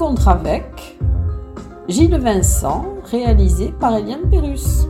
[0.00, 0.98] Rencontre avec
[1.86, 4.86] Gilles Vincent, réalisé par Eliane Pérus.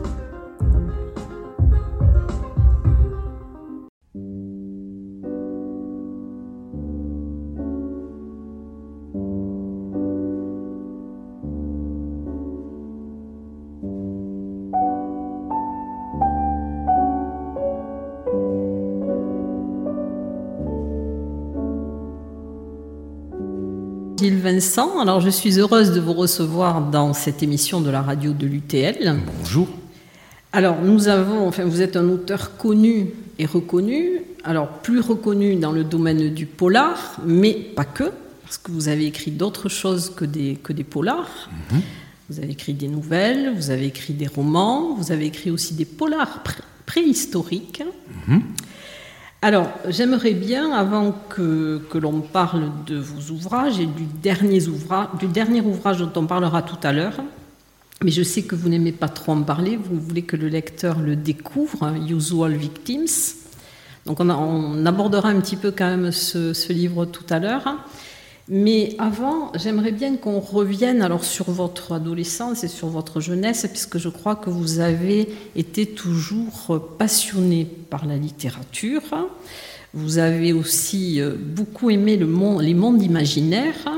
[24.61, 25.01] 2020.
[25.01, 29.19] Alors, je suis heureuse de vous recevoir dans cette émission de la radio de l'UTL.
[29.39, 29.67] Bonjour.
[30.53, 33.07] Alors, nous avons, enfin, vous êtes un auteur connu
[33.39, 34.21] et reconnu.
[34.43, 38.11] Alors, plus reconnu dans le domaine du polar, mais pas que,
[38.43, 41.49] parce que vous avez écrit d'autres choses que des, que des polars.
[41.71, 41.81] Mhm.
[42.29, 45.85] Vous avez écrit des nouvelles, vous avez écrit des romans, vous avez écrit aussi des
[45.85, 46.43] polars
[46.85, 47.83] préhistoriques.
[48.27, 48.41] Mhm.
[49.43, 56.11] Alors, j'aimerais bien, avant que, l'on parle de vos ouvrages et du dernier, ouvrage, dont
[56.15, 57.15] on parlera tout à l'heure,
[58.03, 60.99] mais je sais que vous n'aimez pas trop en parler, vous voulez que le lecteur
[60.99, 63.35] le découvre, Usual Victims.
[64.05, 67.77] Donc on, abordera un petit peu quand même ce livre tout à l'heure.
[68.47, 73.97] Mais avant, j'aimerais bien qu'on revienne alors sur votre adolescence et sur votre jeunesse, puisque
[73.97, 79.01] je crois que vous avez été toujours passionné par la littérature.
[79.93, 83.89] Vous avez aussi euh, beaucoup aimé le monde, les mondes imaginaires.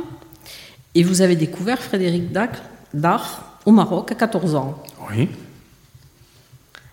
[0.96, 4.84] Et vous avez découvert Frédéric Dard au Maroc à 14 ans.
[5.10, 5.30] Oui.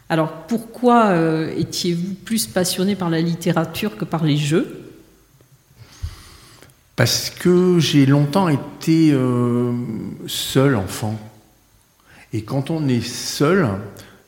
[0.08, 4.79] Alors pourquoi euh, étiez-vous plus passionné par la littérature que par les jeux?
[7.00, 9.72] Parce que j'ai longtemps été euh,
[10.26, 11.18] seul enfant.
[12.34, 13.66] Et quand on est seul,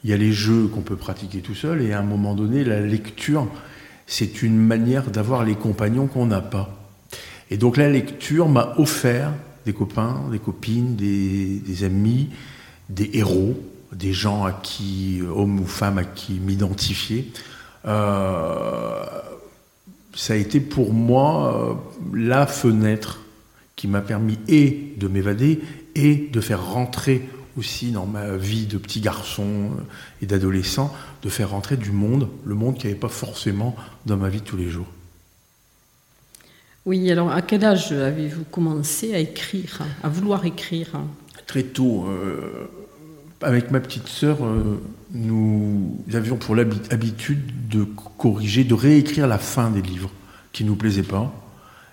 [0.03, 2.65] il y a les jeux qu'on peut pratiquer tout seul, et à un moment donné,
[2.65, 3.47] la lecture,
[4.07, 6.75] c'est une manière d'avoir les compagnons qu'on n'a pas.
[7.51, 9.35] Et donc la lecture m'a offert
[9.67, 12.31] des copains, des copines, des, amis,
[12.89, 13.55] des héros,
[13.93, 17.31] des gens à qui, hommes ou femmes, à qui m'identifier.
[17.87, 19.05] Euh,
[20.15, 21.81] ça a été pour moi
[22.13, 23.21] euh, la fenêtre
[23.77, 25.61] qui m'a permis et de m'évader
[25.95, 29.83] et de faire rentrer aussi dans ma vie de petit garçon euh,
[30.23, 34.17] et d'adolescent, de faire rentrer du monde, le monde qui n'y avait pas forcément dans
[34.17, 34.87] ma vie de tous les jours.
[36.85, 41.01] Oui, alors à quel âge avez-vous commencé à écrire, à vouloir écrire?
[41.47, 42.07] Très tôt.
[42.09, 42.69] Euh,
[43.43, 44.39] avec ma petite sœur,
[45.13, 47.85] nous avions pour l'habitude de
[48.19, 50.11] corriger, de réécrire la fin des livres
[50.53, 51.33] qui ne nous plaisaient pas.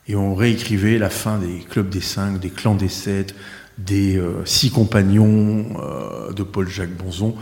[0.08, 3.36] Et on réécrivait la fin des clubs des cinq, des clans des sept,
[3.78, 7.36] des euh, six compagnons euh, de Paul-Jacques Bonzon.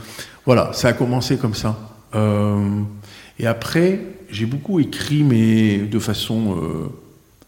[0.45, 1.97] Voilà, ça a commencé comme ça.
[2.13, 2.81] Euh,
[3.39, 6.57] et après, j'ai beaucoup écrit, mais de façon,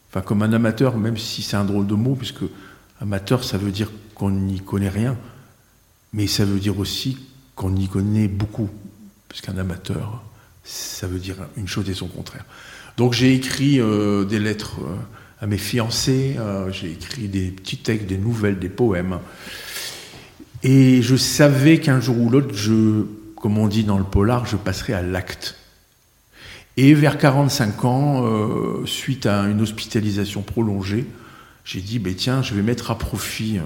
[0.10, 2.44] enfin comme un amateur, même si c'est un drôle de mot, puisque
[3.02, 5.18] amateur, ça veut dire qu'on n'y connaît rien,
[6.14, 7.18] mais ça veut dire aussi
[7.56, 8.70] qu'on y connaît beaucoup,
[9.28, 10.24] puisqu'un amateur,
[10.64, 12.46] ça veut dire une chose et son contraire.
[12.98, 14.96] Donc j'ai écrit euh, des lettres euh,
[15.42, 19.20] à mes fiancés, euh, j'ai écrit des petits textes, des nouvelles, des poèmes.
[20.64, 23.04] Et je savais qu'un jour ou l'autre, je,
[23.36, 25.56] comme on dit dans le polar, je passerais à l'acte.
[26.76, 31.06] Et vers 45 ans, suite à une hospitalisation prolongée,
[31.66, 33.60] j'ai dit, ben tiens, je vais mettre à profit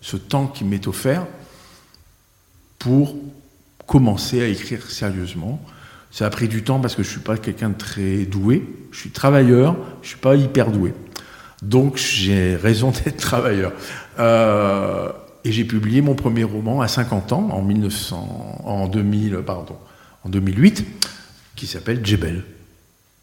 [0.00, 1.26] ce temps qui m'est offert
[2.80, 3.14] pour
[3.86, 5.60] commencer à écrire sérieusement.
[6.10, 8.66] Ça a pris du temps parce que je ne suis pas quelqu'un de très doué.
[8.90, 10.92] Je suis travailleur, je ne suis pas hyper doué.
[11.62, 13.72] Donc j'ai raison d'être travailleur.
[14.18, 15.10] Euh,
[15.44, 19.76] et j'ai publié mon premier roman à 50 ans, en, 1900, en, 2000, pardon,
[20.24, 20.84] en 2008,
[21.56, 22.44] qui s'appelle Djebel.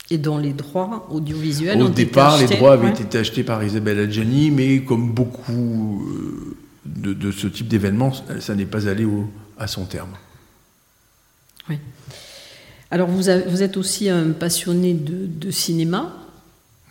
[0.09, 3.43] Et dont les droits audiovisuels Au ont départ, été achetés, les droits avaient été achetés
[3.43, 9.05] par Isabelle Adjani, mais comme beaucoup euh, de, ce type d'événements, ça n'est pas allé
[9.57, 10.15] à son terme.
[11.69, 11.79] Oui.
[12.89, 16.13] Alors vous, êtes aussi un passionné de, cinéma.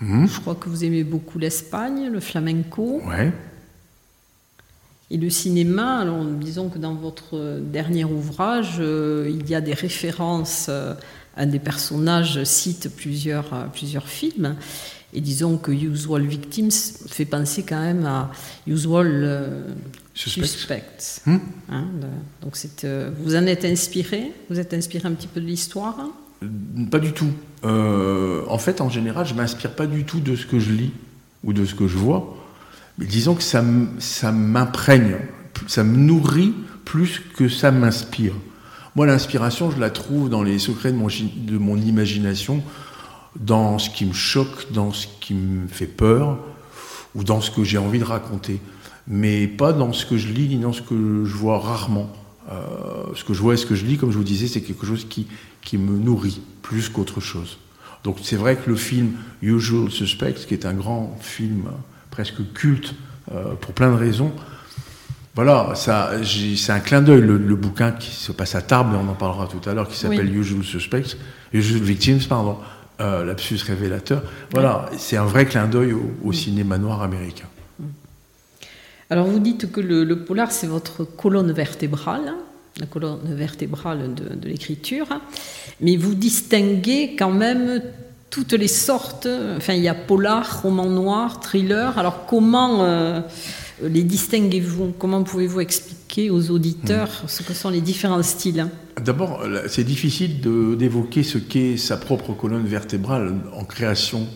[0.01, 0.29] Mhm.
[0.29, 3.01] Je crois que vous aimez beaucoup l'Espagne, le flamenco.
[3.07, 3.33] Ouais.
[5.11, 9.73] Et le cinéma, alors disons que dans votre dernier ouvrage, euh, il y a des
[9.73, 10.95] références euh,
[11.37, 14.57] à des personnages, cite plusieurs, euh, plusieurs films.
[15.17, 16.69] Et disons que Usual Victims
[17.09, 18.31] fait penser quand même à
[18.67, 19.65] Usual
[20.15, 21.23] Suspects.
[21.25, 21.39] Hmm?
[21.71, 21.85] Hein,
[22.43, 22.55] donc
[22.85, 24.33] euh, vous en êtes inspiré?
[24.51, 25.97] Vous êtes inspiré un petit peu de l'histoire?
[26.43, 26.47] Euh,
[26.91, 27.31] Pas du tout.
[27.65, 30.93] Euh, en fait, en général, je m'inspire pas du tout de ce que je lis
[31.45, 32.37] ou de ce que je vois.
[32.99, 33.65] Mais disons que ça,
[33.99, 35.17] ça m'imprègne,
[35.67, 36.55] ça me nourrit
[36.85, 38.35] plus que ça m'inspire.
[38.95, 42.63] Moi, l'inspiration, je la trouve dans les secrets de mon, de mon imagination,
[43.41, 46.39] dans ce qui me choque, dans ce qui me fait peur,
[47.15, 48.61] ou dans ce que j'ai envie de raconter,
[49.09, 52.13] mais pas dans ce que je lis ni dans ce que je vois rarement.
[52.51, 54.61] Euh, ce que je vois et ce que je lis, comme je vous disais, c'est
[54.61, 55.27] quelque chose qui,
[55.63, 57.59] qui me nourrit plus qu'autre chose.
[58.05, 59.13] Donc c'est vrai que le film
[59.43, 61.65] Usual Suspects, qui est un grand film
[62.11, 62.95] presque culte
[63.33, 64.33] euh, pour plein de raisons,
[65.35, 67.21] voilà, ça, c'est un clin d'œil.
[67.21, 69.97] Le, bouquin qui se passe à Tarbes, mais on en parlera tout à l'heure, qui
[69.97, 71.19] s'appelle Usual Suspects,
[71.53, 72.57] Usual Victims, pardon,
[73.01, 74.23] euh, lapsus révélateur.
[74.53, 75.95] Voilà, c'est un vrai clin d'œil
[76.25, 77.47] au, cinéma noir américain.
[79.11, 82.35] Alors vous dites que le, polar, c'est votre colonne vertébrale,
[82.79, 85.07] la colonne vertébrale de, de l'écriture,
[85.81, 87.81] mais vous distinguez quand même
[88.31, 92.83] toutes les sortes, enfin il y a polar, roman noir, thriller, alors comment...
[92.83, 93.21] Euh,
[93.83, 94.95] les distinguez-vous?
[94.99, 97.29] Comment pouvez-vous expliquer aux auditeurs hmm.
[97.29, 98.69] ce que sont les différents styles?
[99.01, 104.27] D'abord, c'est difficile d'évoquer ce qu'est sa propre colonne vertébrale en création,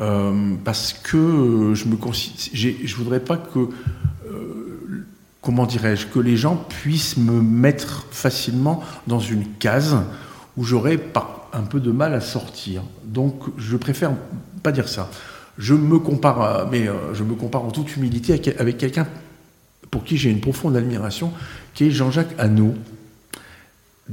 [0.00, 1.96] euh, parce que je me
[2.54, 5.06] je voudrais pas que, euh,
[5.42, 9.96] comment dirais-je, que les gens puissent me mettre facilement dans une case
[10.56, 10.98] où j'aurais
[11.52, 12.82] un peu de mal à sortir.
[13.04, 14.12] Donc, je préfère
[14.62, 15.10] pas dire ça
[15.60, 19.06] je me compare, mais euh, je me compare en toute humilité avec, quelqu'un
[19.90, 21.32] pour qui j'ai une profonde admiration,
[21.74, 22.74] qui est Jean-Jacques Hano.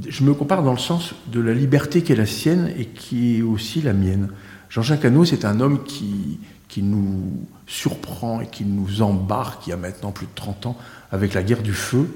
[0.06, 3.38] Je me compare dans le sens de la liberté qui est la sienne et qui
[3.38, 4.28] est aussi la mienne.
[4.68, 6.38] Jean-Jacques Hano, c'est un homme qui,
[6.80, 7.32] nous
[7.66, 10.76] surprend et qui nous embarque il y a maintenant plus de 30 ans
[11.10, 12.08] avec la guerre du feu,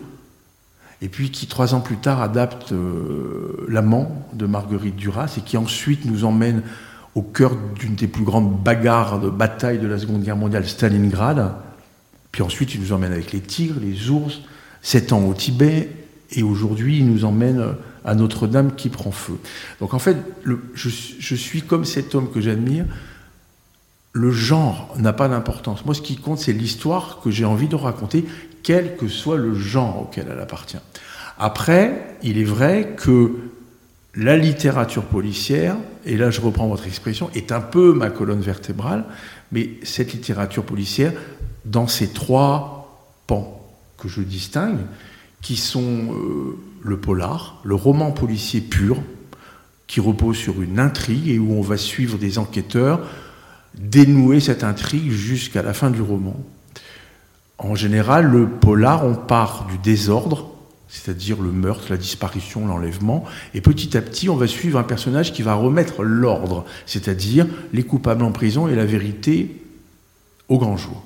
[1.01, 5.57] et puis qui trois ans plus tard adapte euh, L'amant de Marguerite Duras et qui
[5.57, 6.63] ensuite nous emmène
[7.17, 11.55] au cœur d'une des plus grandes bagarres de bataille de la Seconde Guerre mondiale, Stalingrad.
[12.31, 14.43] Puis ensuite, il nous emmène avec les tigres, les ours,
[14.81, 15.91] sept ans au Tibet,
[16.33, 19.39] et aujourd'hui, il nous emmène à Notre-Dame qui prend feu.
[19.81, 20.17] Donc en fait,
[20.75, 22.87] je, suis comme cet homme que j'admire.
[24.13, 25.85] Le genre n'a pas d'importance.
[25.85, 28.25] Moi, ce qui compte, c'est l'histoire que j'ai envie de raconter,
[28.63, 30.81] quel que soit le genre auquel elle appartient.
[31.39, 33.33] Après, il est vrai que
[34.15, 39.05] la littérature policière, et là je reprends votre expression, est un peu ma colonne vertébrale,
[39.51, 41.13] mais cette littérature policière,
[41.65, 44.81] dans ces trois pans que je distingue,
[45.43, 49.03] qui sont euh, le polar, le roman policier pur,
[49.87, 53.01] qui repose sur une intrigue et où on va suivre des enquêteurs,
[53.75, 56.37] dénouer cette intrigue jusqu'à la fin du roman.
[57.59, 60.49] En général, le polar, on part du désordre,
[60.89, 63.25] c'est-à-dire le meurtre, la disparition, l'enlèvement.
[63.55, 67.83] Et petit à petit, on va suivre un personnage qui va remettre l'ordre, c'est-à-dire les
[67.83, 69.63] coupables en prison et la vérité
[70.49, 71.03] au grand jour.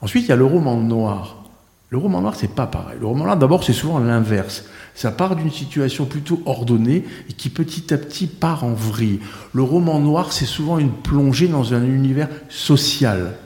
[0.00, 1.39] Ensuite, il y a le roman noir.
[1.90, 2.98] Le roman noir, c'est pas pareil.
[3.00, 4.64] Le roman noir, d'abord, c'est souvent l'inverse.
[4.94, 9.20] Ça part d'une situation plutôt ordonnée et qui petit à petit part en vrille.
[9.52, 13.36] Le roman noir, c'est souvent une plongée dans un univers social,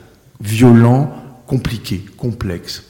[0.41, 1.11] violent,
[1.47, 2.83] compliqué, complexe.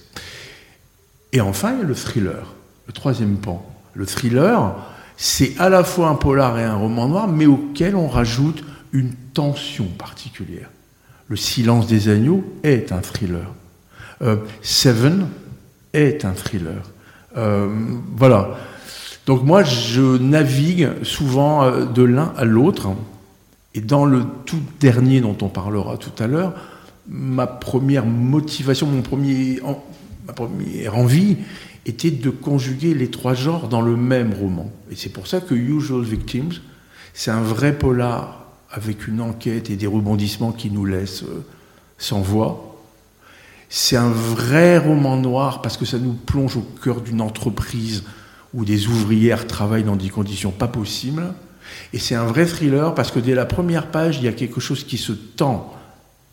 [1.31, 2.55] Et enfin, il y a le thriller
[2.87, 3.65] le troisième pan.
[3.93, 4.75] Le thriller,
[5.17, 9.13] c'est à la fois un polar et un roman noir, mais auquel on rajoute une
[9.33, 10.69] tension particulière.
[11.27, 13.53] Le silence des agneaux est un thriller.
[14.21, 15.27] Euh, Seven
[15.95, 16.81] est un thriller.
[17.37, 17.69] Euh,
[18.15, 18.57] voilà.
[19.25, 22.89] Donc moi, je navigue souvent euh, de l'un à l'autre.
[23.73, 26.53] Et dans le tout dernier dont on parlera tout à l'heure,
[27.07, 29.03] ma première motivation, mon
[30.27, 31.37] ma première envie
[31.85, 34.71] était de conjuguer les trois genres dans le même roman.
[34.91, 36.61] Et c'est pour ça que Usual Victims,
[37.13, 41.45] c'est un vrai polar avec une enquête et des rebondissements qui nous laissent euh,
[41.97, 42.74] sans voix.
[43.77, 48.05] C'est un vrai roman noir parce que ça nous plonge au cœur d'une entreprise
[48.53, 51.33] où des ouvrières travaillent dans des conditions pas possibles.
[51.91, 54.61] Et c'est un vrai thriller parce que dès la première page, il y a quelque
[54.61, 55.73] chose qui se tend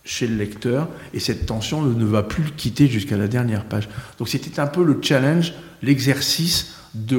[0.04, 3.88] chez le lecteur et cette tension ne va plus le quitter jusqu'à la dernière page.
[4.18, 7.18] Donc c'était un peu le challenge, l'exercice de,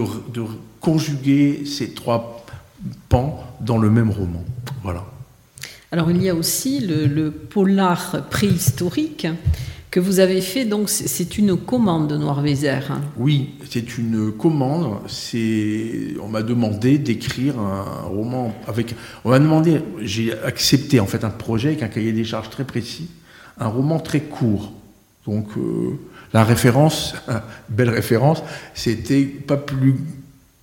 [0.80, 2.46] conjuguer ces trois
[3.10, 4.46] pans dans le même roman.
[4.84, 5.03] Voilà.
[5.92, 9.27] Alors il y a aussi le polar préhistorique
[9.94, 13.00] que vous avez fait, donc c'est une commande de Noir-Vézère.
[13.16, 14.98] Oui, c'est une commande.
[16.20, 18.96] On m'a demandé d'écrire un roman avec.
[19.24, 22.64] On m'a demandé, j'ai accepté en fait un projet avec un cahier des charges très
[22.64, 23.08] précis,
[23.60, 24.74] un roman très court.
[25.28, 26.00] Donc euh,
[26.34, 27.14] la référence,
[27.70, 28.42] belle référence,
[28.74, 29.98] c'était pas plus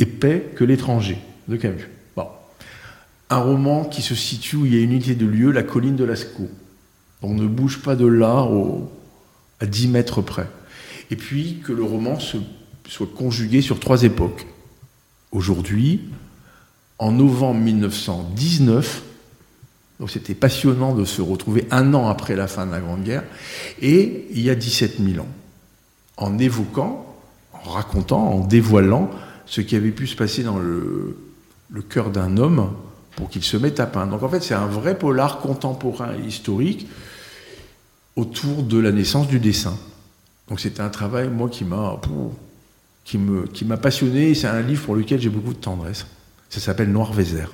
[0.01, 1.89] épais que l'étranger de Camus.
[3.33, 5.95] Un roman qui se situe où il y a une unité de lieu, la colline
[5.95, 6.51] de Lascaux.
[7.23, 8.91] On ne bouge pas de là au,
[9.61, 10.49] à 10 mètres près.
[11.11, 14.47] Et puis que le roman soit conjugué sur trois époques.
[15.33, 16.01] Aujourd'hui,
[16.99, 19.03] en novembre 1919,
[20.01, 23.25] Donc c'était passionnant de se retrouver un an après la fin de la Grande Guerre,
[23.83, 25.29] et il y a 17 000 ans,
[26.17, 27.15] en évoquant,
[27.53, 29.11] en racontant, en dévoilant
[29.45, 31.17] ce qui avait pu se passer dans le
[31.91, 32.73] cœur d'un homme
[33.17, 34.13] pour qu'il se mette à peindre.
[34.13, 36.89] Donc en fait c'est un vrai polar contemporain et historique
[38.21, 39.77] autour de la naissance du dessin.
[40.49, 42.01] Donc c'était un travail, moi, qui m'a
[43.05, 44.35] qui me, qui m'a passionné.
[44.35, 46.07] C'est un livre pour lequel j'ai beaucoup de tendresse.
[46.49, 47.51] Ça s'appelle Noir Vézère.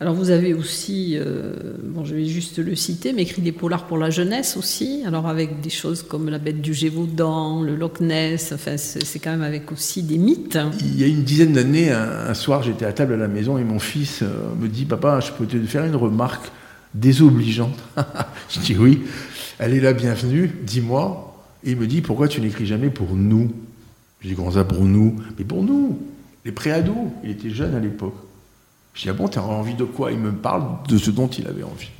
[0.00, 3.88] Alors vous avez aussi, euh, bon je vais juste le citer, mais écrit des polars
[3.88, 7.98] pour la jeunesse aussi, alors avec des choses comme la bête du Gévaudan, le Loch
[7.98, 10.56] Ness, enfin c'est quand même avec aussi des mythes.
[10.78, 13.64] Il y a une dizaine d'années, un, soir j'étais à table à la maison et
[13.64, 14.28] mon fils euh,
[14.60, 16.52] me dit, papa je peux te faire une remarque
[16.94, 17.78] désobligeante
[18.48, 19.02] Je dis oui,
[19.58, 21.24] elle est la bienvenue, dis-moi.
[21.64, 23.52] Et il me dit, pourquoi tu n'écris jamais pour nous?
[24.20, 25.16] Je dis, ça pour nous?
[25.38, 25.98] Mais pour nous,
[26.44, 28.14] les préados, il était jeune à l'époque.
[28.94, 30.12] Je dis, ah bon, t'as envie de quoi?
[30.12, 31.90] Il me parle de ce dont il avait envie.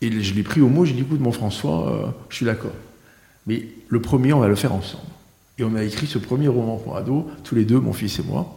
[0.00, 2.74] Et je l'ai pris au mot, j'ai dit, écoute, mon François, euh, je suis d'accord.
[3.46, 5.04] Mais le premier, on va le faire ensemble.
[5.58, 8.22] Et on a écrit ce premier roman pour ados, tous les deux, mon fils et
[8.22, 8.54] moi.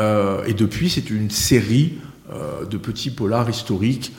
[0.00, 1.98] Euh, et depuis, c'est une série
[2.32, 4.12] euh, de petits polars historiques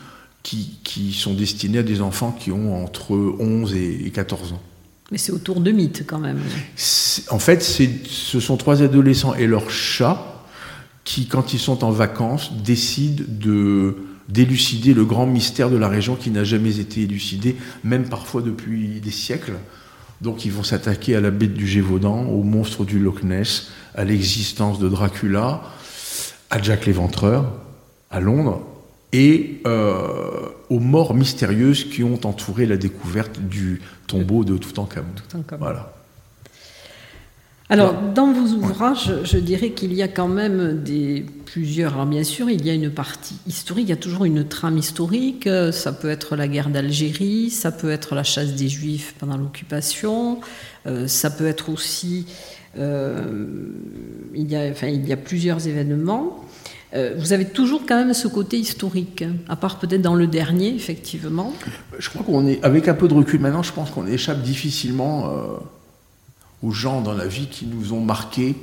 [0.46, 4.62] qui, qui, sont destinés à des enfants qui ont entre 11 et 14 ans.
[5.12, 6.40] Mais c'est autour de mythes quand même.
[7.32, 10.46] En fait, ce sont trois adolescents et leur chat
[11.04, 13.98] qui, quand ils sont en vacances, décident de
[14.28, 19.00] d'élucider le grand mystère de la région qui n'a jamais été élucidé, même parfois depuis
[19.00, 19.54] des siècles.
[20.22, 24.04] Donc ils vont s'attaquer à la bête du Gévaudan, au monstre du Loch Ness, à
[24.04, 25.62] l'existence de Dracula,
[26.50, 27.52] à Jack l'Éventreur,
[28.10, 28.66] à Londres,
[29.14, 35.08] et euh, aux morts mystérieuses qui ont entouré la découverte du tombeau de Toutankhamon.
[35.60, 35.94] Voilà.
[37.68, 41.94] Alors, dans vos ouvrages, je dirais qu'il y a quand même des plusieurs.
[41.94, 44.78] Alors, bien sûr, il y a une partie historique, il y a toujours une trame
[44.78, 45.50] historique.
[45.72, 50.42] Ça peut être la guerre d'Algérie, ça peut être la chasse des Juifs pendant l'occupation,
[50.86, 52.28] euh, ça peut être aussi.
[52.78, 53.24] Euh,
[54.36, 56.46] il, y a, enfin, il y a plusieurs événements.
[56.96, 60.28] Euh, vous avez toujours quand même ce côté historique, hein, à part peut-être dans le
[60.28, 61.54] dernier, effectivement.
[62.00, 65.32] Je crois qu'on est, avec un peu de recul maintenant, je pense qu'on échappe difficilement
[66.64, 68.56] aux gens dans la vie qui nous ont marqués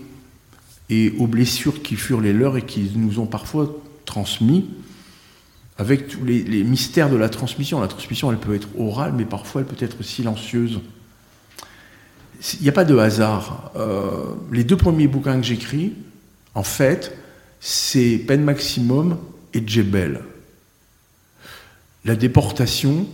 [0.90, 3.74] et aux blessures qui furent les leurs et qui nous ont parfois
[4.04, 4.68] transmis,
[5.78, 7.80] avec tous les, mystères de la transmission.
[7.80, 10.80] La transmission, elle peut être orale, mais parfois elle peut être silencieuse.
[12.54, 13.72] Il n'y a pas de hasard.
[13.76, 15.92] Euh, les deux premiers bouquins que j'écris,
[16.54, 17.16] en fait,
[17.64, 19.18] c'est Peine Maximum
[19.54, 20.20] et Djebel.
[22.04, 23.06] La déportation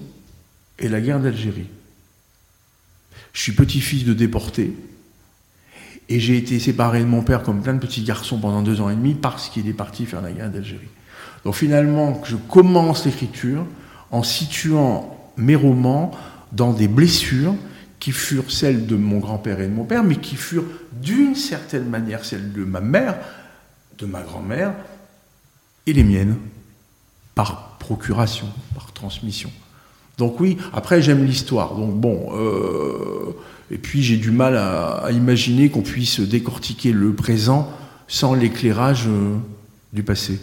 [0.78, 1.66] et la guerre d'Algérie.
[3.34, 4.72] Je suis petit-fils de déporté.
[6.08, 8.88] Et j'ai été séparé de mon père comme plein de petits garçons pendant deux ans
[8.88, 10.88] et demi parce qu'il est parti faire la guerre d'Algérie.
[11.44, 13.66] Donc finalement, je commence l'écriture
[14.10, 16.10] en situant mes romans
[16.52, 17.54] dans des blessures
[18.00, 21.90] qui furent celles de mon grand-père et de mon père, mais qui furent d'une certaine
[21.90, 23.16] manière celles de ma mère,
[23.98, 24.74] de ma grand-mère
[25.86, 26.36] et les miennes,
[27.34, 29.50] par procuration, par transmission.
[30.18, 31.74] Donc oui, après j'aime l'histoire.
[31.74, 33.36] Donc bon, euh,
[33.70, 37.72] et puis j'ai du mal à, imaginer qu'on puisse décortiquer le présent
[38.08, 39.36] sans l'éclairage euh,
[39.92, 40.40] du passé.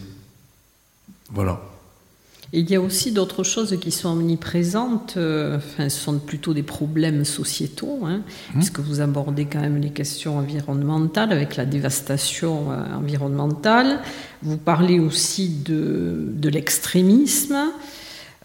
[1.31, 1.61] Voilà.
[2.55, 6.63] Il y a aussi d'autres choses qui sont omniprésentes, euh, enfin, ce sont plutôt des
[6.63, 8.53] problèmes sociétaux, hein, mmh.
[8.53, 13.99] puisque vous abordez quand même les questions environnementales avec la dévastation environnementale.
[14.41, 17.57] Vous parlez aussi de, de l'extrémisme.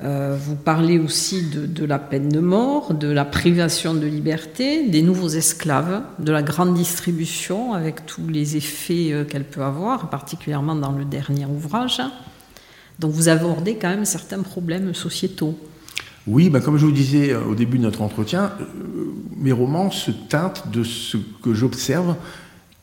[0.03, 5.03] Euh, vous parlez aussi de, la peine de mort, de la privation de liberté, des
[5.03, 10.75] nouveaux esclaves, de la grande distribution avec tous les effets euh, qu'elle peut avoir, particulièrement
[10.75, 12.01] dans le dernier ouvrage.
[13.01, 15.59] Donc vous abordez quand même certains problèmes sociétaux.
[16.27, 18.53] Oui, ben comme je vous disais euh, au début de notre entretien,
[19.37, 22.15] mes romans se teintent de ce que j'observe,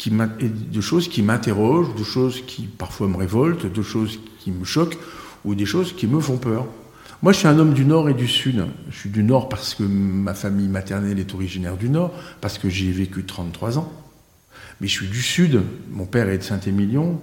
[0.09, 4.97] de choses qui m'interrogent, de choses qui parfois me révoltent, de choses qui me choquent
[5.45, 6.65] ou des choses qui me font peur.
[7.21, 8.65] Moi, je suis un homme du Nord et du Sud.
[8.89, 12.69] Je suis du Nord parce que ma famille maternelle est originaire du Nord, parce que
[12.69, 13.91] j'y ai vécu 33 ans.
[14.81, 15.61] Mais je suis du Sud.
[15.89, 17.19] Mon père est de Saint-Émilion.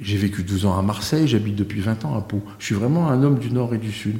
[0.00, 2.42] J'ai vécu 12 ans à Marseille, j'habite depuis 20 ans à Pau.
[2.58, 4.18] Je suis vraiment un homme du Nord et du Sud.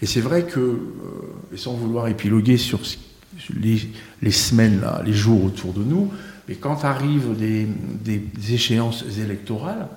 [0.00, 2.80] Et c'est vrai que, euh, sans vouloir épiloguer sur
[3.54, 6.12] les, semaines, là, les jours autour de nous,
[6.48, 7.68] mais quand arrivent des,
[8.52, 9.88] échéances électorales,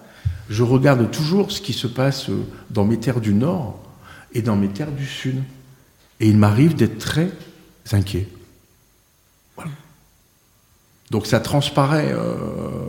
[0.50, 2.30] je regarde toujours ce qui se passe
[2.72, 3.80] dans mes terres du Nord
[4.34, 5.42] et dans mes terres du Sud.
[6.20, 7.32] Et il m'arrive d'être très
[7.92, 8.28] inquiet.
[9.56, 9.72] Voilà.
[11.10, 12.88] Donc ça transparaît euh,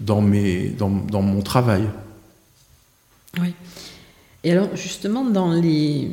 [0.00, 1.84] dans, mes, dans, dans, mon travail.
[3.40, 3.54] Oui.
[4.44, 6.10] Et alors, justement, dans les,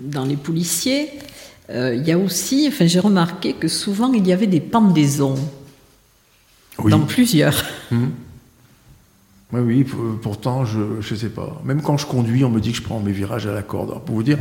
[0.00, 1.10] dans les policiers,
[1.70, 5.36] euh, il y a aussi, enfin, j'ai remarqué que souvent il y avait des pendaisons.
[6.84, 7.64] Dans plusieurs.
[7.90, 8.12] Hum.
[9.52, 9.86] Oui, oui,
[10.22, 11.60] pourtant, je ne sais pas.
[11.64, 14.04] Même quand je conduis, on me dit que je prends mes virages à la corde,
[14.04, 14.38] pour vous dire.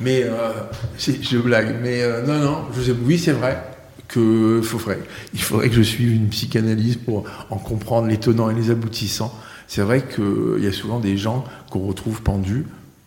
[0.00, 0.52] Mais, euh,
[0.98, 1.76] je blague.
[1.82, 3.75] Mais euh, non, non, je sais, oui, c'est vrai
[4.08, 5.00] que faudrait,
[5.34, 9.36] il faudrait que je suive une psychanalyse pour en comprendre les tenants et les aboutissants.
[9.68, 12.66] C'est vrai qu'il y a souvent des gens qu'on retrouve pendus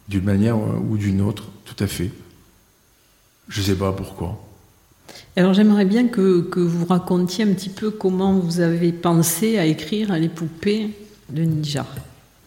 [0.09, 2.11] d'une manière ou d'une autre, tout à fait.
[3.47, 4.43] Je ne sais pas pourquoi.
[5.35, 9.65] Alors j'aimerais bien que, que, vous racontiez un petit peu comment vous avez pensé à
[9.65, 10.91] écrire les poupées
[11.29, 11.85] de Ninja,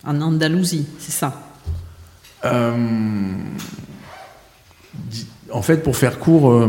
[0.04, 1.52] en Andalousie, c'est ça?
[2.44, 3.34] Euh,
[5.52, 6.68] En fait, pour faire court, euh,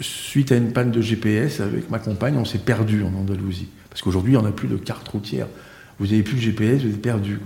[0.00, 3.68] suite à une panne de GPS avec ma compagne, on s'est perdu en Andalousie.
[3.88, 5.46] Parce qu'aujourd'hui, on n'a plus de carte routière.
[5.98, 7.38] Vous n'avez plus de GPS, vous êtes perdu.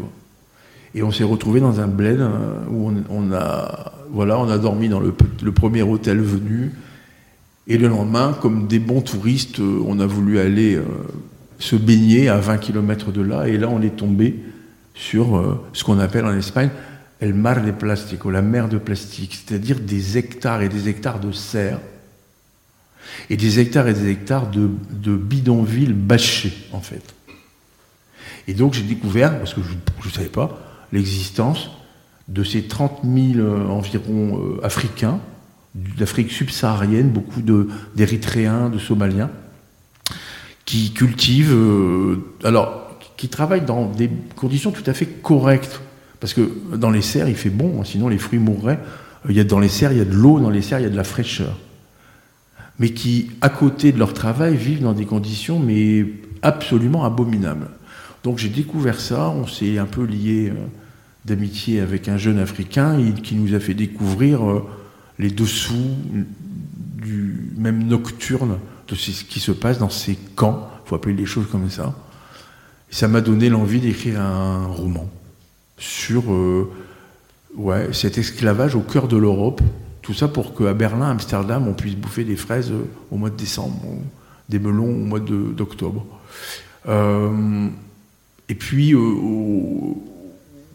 [0.95, 2.31] Et on s'est retrouvé dans un bled euh,
[2.71, 5.13] où on, a, voilà, on a dormi dans le,
[5.53, 6.71] premier hôtel venu.
[7.67, 10.85] Et le lendemain, comme des bons touristes, euh, on a voulu aller euh,
[11.59, 13.49] se baigner à 20 km de là.
[13.49, 14.39] Et là, on est tombé
[14.95, 16.71] sur ce qu'on appelle en Espagne
[17.21, 21.33] el mar de plástico, la mer de plastique, c'est-à-dire des hectares et des hectares de
[21.33, 21.81] serre
[23.31, 27.15] et des hectares et des hectares de, bidonvilles bâchés, en fait.
[28.47, 30.59] Et donc j'ai découvert, parce que je ne savais pas,
[30.93, 31.71] l'existence
[32.29, 35.21] de ces 30 000 euh, environ euh, Africains,
[35.75, 37.43] d'Afrique subsaharienne, beaucoup
[37.95, 39.31] d'Érythréens, de, Somaliens,
[40.65, 45.81] qui cultivent, euh, alors, qui travaillent dans des conditions tout à fait correctes.
[46.21, 48.79] Parce que dans les serres, il fait bon, hein, sinon les fruits mourraient.
[49.29, 50.85] Il y a, dans les serres, il y a de l'eau, dans les serres, il
[50.85, 51.59] y a de la fraîcheur.
[52.79, 56.07] Mais qui, à côté de leur travail, vivent dans des conditions mais
[56.43, 57.69] absolument abominables.
[58.25, 60.55] Donc j'ai découvert ça, on s'est un peu lié euh,
[61.25, 64.67] d'amitié avec un jeune Africain qui nous a fait découvrir euh,
[65.19, 65.97] les dessous
[66.97, 68.59] du même nocturne
[68.89, 71.95] de ce qui se passe dans ces camps, il faut appeler les choses comme ça.
[72.91, 75.09] Ça m'a donné l'envie d'écrire un roman
[75.79, 76.71] sur euh,
[77.57, 79.61] ouais, cet esclavage au cœur de l'Europe.
[80.05, 82.71] Tout ça pour qu'à Berlin, Amsterdam, on puisse bouffer des fraises
[83.11, 83.81] au mois de décembre,
[84.51, 86.05] des melons au mois d'octobre.
[86.87, 87.71] Euh,
[88.51, 88.99] et puis, euh,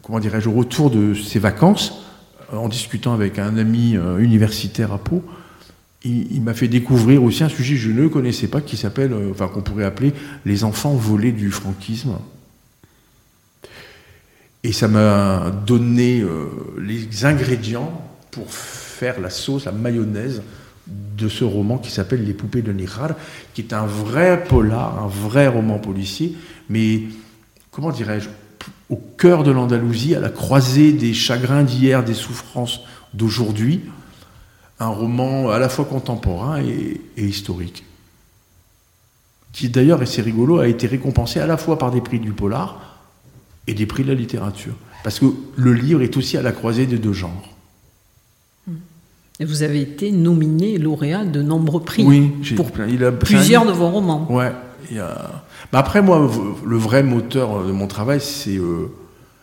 [0.02, 2.02] comment dirais-je, au retour de ces vacances,
[2.52, 5.22] euh, en discutant avec un ami euh, universitaire à Pau,
[6.02, 9.46] il, m'a fait découvrir aussi un sujet que je ne connaissais pas, qui s'appelle, enfin
[9.46, 10.12] qu'on pourrait appeler
[10.44, 12.16] les enfants volés du franquisme.
[14.64, 16.24] Et ça m'a donné
[16.78, 18.46] les ingrédients pour
[19.20, 20.42] la sauce, la mayonnaise
[20.86, 23.10] de ce roman qui s'appelle Les poupées de Nijar,
[23.54, 26.36] qui est un vrai polar, un vrai roman policier,
[26.68, 27.02] mais
[27.70, 28.28] comment dirais-je,
[28.88, 32.80] au cœur de l'Andalousie, à la croisée des chagrins d'hier, des souffrances
[33.14, 33.82] d'aujourd'hui,
[34.80, 37.84] un roman à la fois contemporain et, historique.
[39.52, 42.32] Qui d'ailleurs, et c'est rigolo, a été récompensé à la fois par des prix du
[42.32, 43.00] polar
[43.66, 44.74] et des prix de la littérature.
[45.04, 47.48] Parce que le livre est aussi à la croisée des deux genres.
[49.40, 53.72] Et vous avez été nominé lauréat de nombreux prix oui, pour il a, plusieurs de
[53.72, 54.30] vos romans.
[54.30, 54.52] Ouais,
[54.90, 55.42] il y a
[55.78, 56.30] après, moi,
[56.66, 58.90] le vrai moteur de mon travail, c'est euh,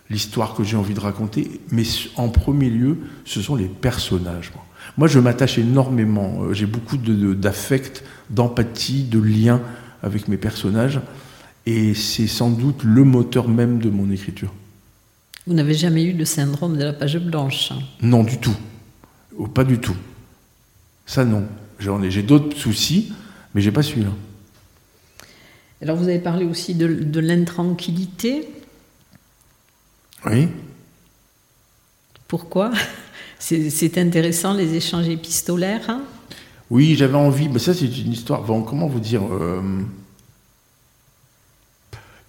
[0.09, 1.61] l'histoire que j'ai envie de raconter.
[1.71, 1.83] Mais
[2.17, 4.51] en premier lieu, ce sont les personnages.
[4.97, 6.39] Moi, je m'attache énormément.
[6.41, 9.61] Euh, j'ai beaucoup d'affect, d'empathie, de lien
[10.03, 10.99] avec mes personnages.
[11.65, 14.53] Et c'est sans doute le moteur même de mon écriture.
[15.45, 17.79] Vous n'avez jamais eu le syndrome de la page blanche hein?
[18.01, 18.55] Non, du tout.
[19.37, 19.95] Oh, pas du tout.
[21.05, 21.45] Ça, non.
[21.79, 23.13] J'ai d'autres soucis,
[23.53, 24.09] mais j'ai pas celui-là.
[25.81, 28.49] Alors vous avez parlé aussi de, l'intranquillité.
[30.25, 30.47] Oui.
[32.27, 32.71] Pourquoi?
[33.39, 35.87] C'est, intéressant les échanges épistolaires.
[35.87, 36.01] Hein?
[36.71, 39.61] Oui, j'avais envie, mais ça c'est une histoire, bon, comment vous dire euh,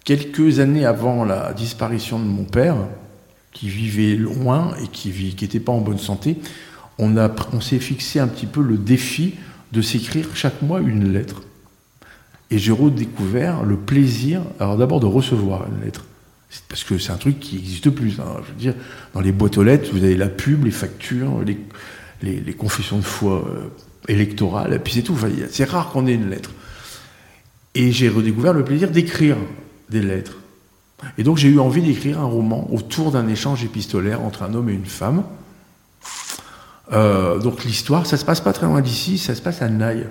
[0.05, 2.77] Quelques années avant la disparition de mon père,
[3.51, 6.37] qui vivait loin et qui n'était pas en bonne santé,
[6.99, 9.35] on, s'est fixé un petit peu le défi
[9.71, 11.41] de s'écrire chaque mois une lettre.
[12.51, 16.05] Et j'ai redécouvert le plaisir, alors d'abord de recevoir une lettre.
[16.67, 18.19] Parce que c'est un truc qui n'existe plus.
[18.19, 18.41] Hein.
[18.59, 18.75] Je veux
[19.13, 21.57] dans les boîtes aux lettres, vous avez la pub, les factures, les,
[22.21, 23.69] les, confessions de foi euh,
[24.07, 25.17] électorales, et puis c'est tout.
[25.51, 26.51] c'est rare qu'on ait une lettre.
[27.75, 29.37] Et j'ai redécouvert le plaisir d'écrire
[29.89, 30.37] des lettres.
[31.17, 34.69] Et donc j'ai eu envie d'écrire un roman autour d'un échange épistolaire entre un homme
[34.69, 35.23] et une femme.
[36.91, 40.07] Euh, donc l'histoire, ça se passe pas très loin d'ici, ça se passe à Naï.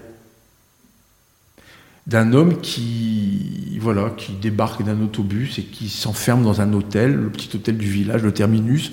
[2.07, 7.29] d'un homme qui, voilà, qui débarque d'un autobus et qui s'enferme dans un hôtel, le
[7.29, 8.93] petit hôtel du village, le terminus,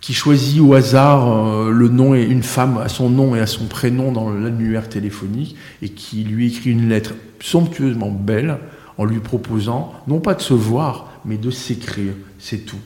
[0.00, 3.46] qui choisit au hasard euh, le nom et une femme à son nom et à
[3.46, 8.58] son prénom dans l'annuaire téléphonique et qui lui écrit une lettre somptueusement belle
[8.98, 12.80] en lui proposant non pas de se voir, mais de s'écrire, c'est tout.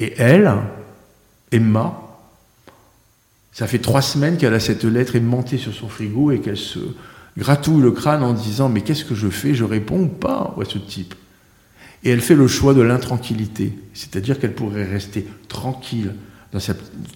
[0.00, 0.52] Et elle,
[1.50, 2.11] Emma,
[3.52, 6.80] ça fait trois semaines qu'elle a cette lettre aimantée sur son frigo et qu'elle se
[7.36, 9.54] gratouille le crâne en disant Mais qu'est-ce que je fais?
[9.54, 10.54] Je réponds pas?
[10.60, 11.14] À ce type.
[12.04, 16.14] Et elle fait le choix de l'intranquillité, c'est-à-dire qu'elle pourrait rester tranquille
[16.52, 16.58] dans,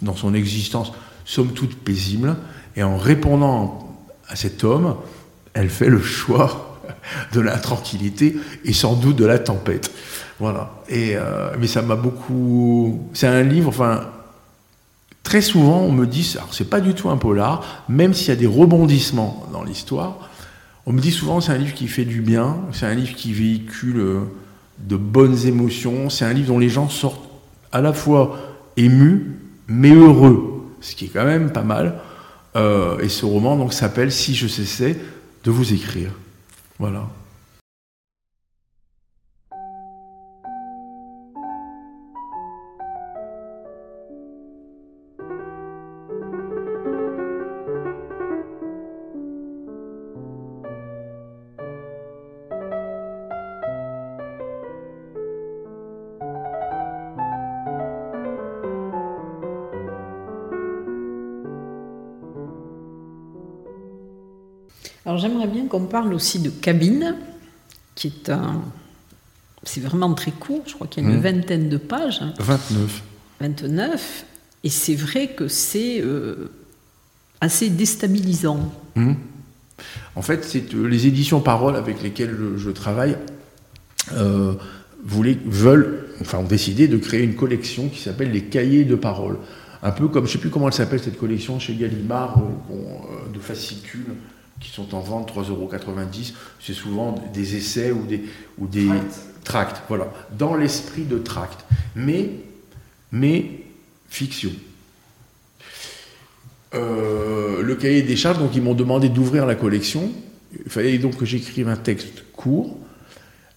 [0.02, 0.92] dans, son existence,
[1.24, 2.36] somme toute paisible,
[2.76, 4.94] et en répondant à cet homme,
[5.54, 6.80] elle fait le choix
[7.32, 9.90] de l'intranquillité et sans doute de la tempête.
[10.38, 10.82] Voilà.
[10.88, 13.08] Et, euh, mais ça m'a beaucoup.
[13.12, 14.06] C'est un livre, enfin,
[15.26, 18.30] Très souvent, on me dit, alors c'est pas du tout un polar, même s'il y
[18.30, 20.30] a des rebondissements dans l'histoire,
[20.86, 23.32] on me dit souvent c'est un livre qui fait du bien, c'est un livre qui
[23.32, 24.20] véhicule euh,
[24.78, 27.28] de bonnes émotions, c'est un livre dont les gens sortent
[27.72, 28.38] à la fois
[28.76, 31.98] émus, mais heureux, ce qui est quand même pas mal.
[32.54, 34.96] Euh, et ce roman donc s'appelle Si je cessais
[35.42, 36.12] de vous écrire.
[36.78, 37.08] Voilà.
[65.06, 67.14] Alors j'aimerais bien qu'on parle aussi de Cabine,
[67.94, 68.60] qui est un...
[69.62, 71.22] C'est vraiment très court, je crois qu'il y a une mmh.
[71.22, 72.22] vingtaine de pages.
[72.38, 73.02] 29.
[73.40, 74.26] 29.
[74.64, 76.50] Et c'est vrai que c'est euh,
[77.40, 78.72] assez déstabilisant.
[78.96, 79.12] Mmh.
[80.16, 83.16] En fait, c'est euh, les éditions Parole avec lesquelles je, travaille
[84.12, 84.54] euh,
[85.04, 89.38] voulaient, veulent, enfin ont décidé de créer une collection qui s'appelle les cahiers de parole.
[89.84, 92.42] Un peu comme, je ne sais plus comment elle s'appelle cette collection chez Gallimard,
[93.32, 94.14] de fascicules
[94.60, 95.70] qui sont en vente 3,90 euros.
[96.60, 98.24] C'est souvent des essais ou des,
[98.58, 98.88] ou des
[99.44, 99.82] tracts.
[99.88, 101.64] voilà, dans l'esprit de tract,
[101.94, 102.30] mais,
[103.12, 103.50] mais
[104.08, 104.52] fiction.
[106.74, 110.10] Euh, le cahier des charges, donc ils m'ont demandé d'ouvrir la collection.
[110.64, 112.78] Il fallait donc que j'écrive un texte court,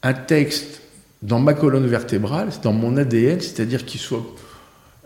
[0.03, 0.81] un texte
[1.21, 4.23] dans ma colonne vertébrale, dans mon ADN, c'est-à-dire qu'il soit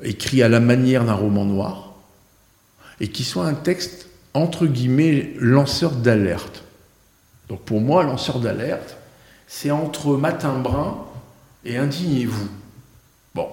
[0.04, 1.96] écrit à la manière d'un roman noir,
[3.00, 6.64] et qu'il soit un texte entre guillemets, lanceur d'alerte.
[7.50, 8.98] Donc pour moi, lanceur d'alerte,
[9.48, 10.98] c'est entre matin brun
[11.66, 12.48] et indignez-vous.
[13.36, 13.48] Bon.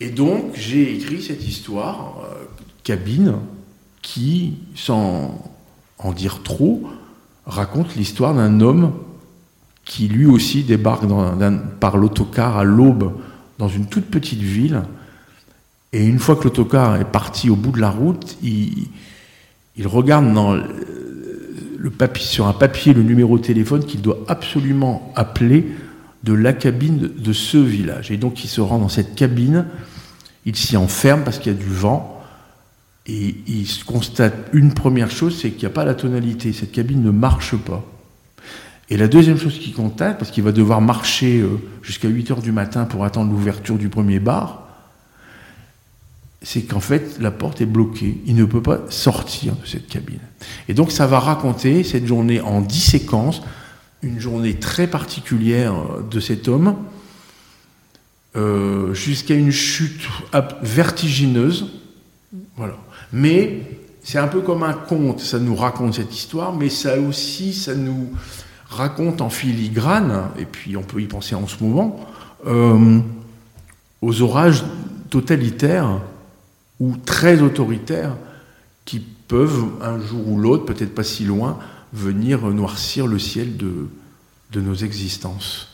[0.00, 2.44] Et donc, j'ai écrit cette histoire, euh,
[2.82, 3.36] cabine,
[4.02, 5.52] qui, sans
[5.98, 6.82] en dire trop,
[7.46, 8.94] raconte l'histoire d'un homme
[9.84, 11.04] qui lui aussi débarque
[11.80, 13.12] par l'autocar à l'aube
[13.58, 14.82] dans une toute petite ville.
[15.92, 18.88] Et une fois que l'autocar est parti au bout de la route, il,
[19.80, 20.26] il regarde
[22.16, 25.66] sur un papier le numéro de téléphone qu'il doit absolument appeler
[26.22, 28.10] de la cabine de ce village.
[28.10, 29.64] Et donc il se rend dans cette cabine,
[30.44, 32.22] il s'y enferme parce qu'il y a du vent,
[33.06, 37.02] et il constate une première chose, c'est qu'il n'y a pas la tonalité, cette cabine
[37.02, 37.82] ne marche pas.
[38.90, 42.42] Et la deuxième chose qu'il constate, parce qu'il va devoir marcher euh, jusqu'à 8 heures
[42.42, 44.69] du matin pour attendre l'ouverture du premier bar,
[46.42, 48.20] c'est qu'en fait, la porte est bloquée.
[48.26, 50.20] Il ne peut pas sortir de cette cabine.
[50.68, 53.42] Et donc, ça va raconter cette journée en dix séquences,
[54.02, 55.74] une journée très particulière
[56.10, 56.76] de cet homme,
[58.36, 60.00] euh, jusqu'à une chute
[60.62, 61.66] vertigineuse.
[62.56, 62.76] Voilà.
[63.12, 63.62] Mais
[64.02, 67.74] c'est un peu comme un conte, ça nous raconte cette histoire, mais ça aussi, ça
[67.74, 68.08] nous
[68.68, 72.06] raconte en filigrane, et puis on peut y penser en ce moment,
[72.46, 73.00] euh,
[74.00, 74.64] aux orages
[75.10, 76.00] totalitaires
[76.80, 78.16] ou très autoritaires
[78.84, 81.58] qui peuvent un jour ou l'autre, peut-être pas si loin,
[81.92, 83.88] venir noircir le ciel de,
[84.52, 85.68] de nos existences.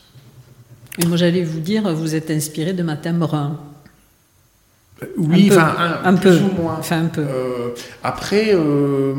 [0.99, 3.59] Et moi j'allais vous dire, vous êtes inspiré de Matin Brun.
[5.03, 6.77] Euh, oui, un, un, peu, moins.
[6.79, 7.21] Enfin, un peu.
[7.21, 7.69] Euh,
[8.03, 9.13] après, euh,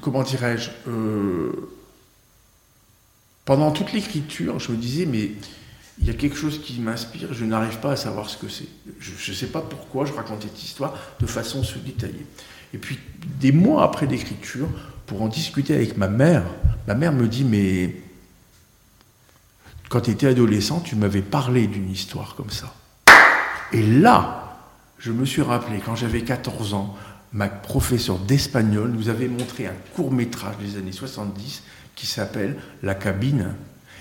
[0.00, 0.70] comment dirais-je
[3.44, 5.30] Pendant toute l'écriture, je me disais, mais
[6.00, 8.68] il y a quelque chose qui m'inspire, je n'arrive pas à savoir ce que c'est.
[9.00, 12.26] Je ne sais pas pourquoi je raconte cette histoire de façon si détaillée.
[12.72, 12.98] Et puis,
[13.40, 14.68] des mois après l'écriture,
[15.06, 16.44] pour en discuter avec ma mère,
[16.86, 17.96] ma mère me dit, mais
[19.88, 22.74] quand tu étais adolescent, tu m'avais parlé d'une histoire comme ça.
[23.72, 24.58] Et là,
[24.98, 26.94] je me suis rappelé, quand j'avais 14 ans,
[27.32, 31.62] ma professeure d'espagnol nous avait montré un court métrage des années 70
[31.94, 33.54] qui s'appelle La cabine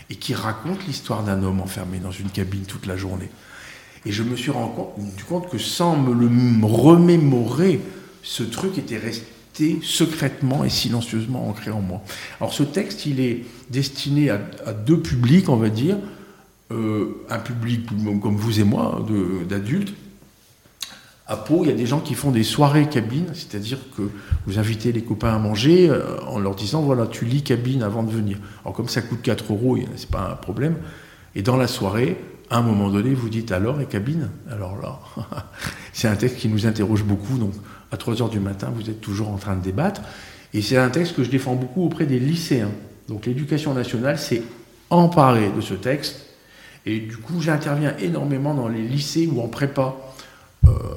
[0.09, 3.29] et qui raconte l'histoire d'un homme enfermé dans une cabine toute la journée.
[4.05, 6.29] Et je me suis rendu compte que sans me le
[6.65, 7.81] remémorer,
[8.23, 12.01] ce truc était resté secrètement et silencieusement ancré en moi.
[12.39, 14.37] Alors ce texte, il est destiné à,
[14.73, 15.97] deux publics, on va dire.
[16.71, 17.87] Euh, un public
[18.21, 19.05] comme vous et moi,
[19.47, 19.93] d'adultes,
[21.27, 24.03] à Pau, il y a des gens qui font des soirées cabines, c'est-à-dire que
[24.45, 28.03] vous invitez les copains à manger euh, en leur disant voilà, tu lis cabine avant
[28.03, 28.37] de venir.
[28.63, 30.77] Alors, comme ça coûte 4 euros, c'est pas un problème.
[31.35, 32.17] Et dans la soirée,
[32.49, 34.99] à un moment donné, vous dites alors, et cabine Alors là,
[35.93, 37.37] c'est un texte qui nous interroge beaucoup.
[37.37, 37.53] Donc,
[37.91, 40.01] à 3 heures du matin, vous êtes toujours en train de débattre.
[40.53, 42.71] Et c'est un texte que je défends beaucoup auprès des lycéens.
[43.09, 44.43] Donc, l'éducation nationale s'est
[44.89, 46.25] emparée de ce texte.
[46.85, 49.93] Et du coup, j'interviens énormément dans les lycées ou en prépa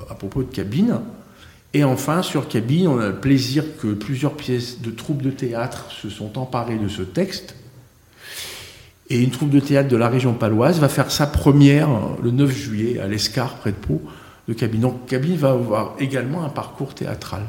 [0.08, 1.00] à propos de cabine.
[1.72, 5.86] Et enfin, sur Cabine, on a le plaisir que plusieurs pièces de troupes de théâtre
[5.90, 7.54] se sont emparées de ce texte.
[9.08, 11.88] Et une troupe de théâtre de la région paloise va faire sa première
[12.22, 14.02] le 9 juillet à l'Escar, près de Pau,
[14.48, 14.80] de Cabine.
[14.80, 17.42] Donc Cabine va avoir également un parcours théâtral.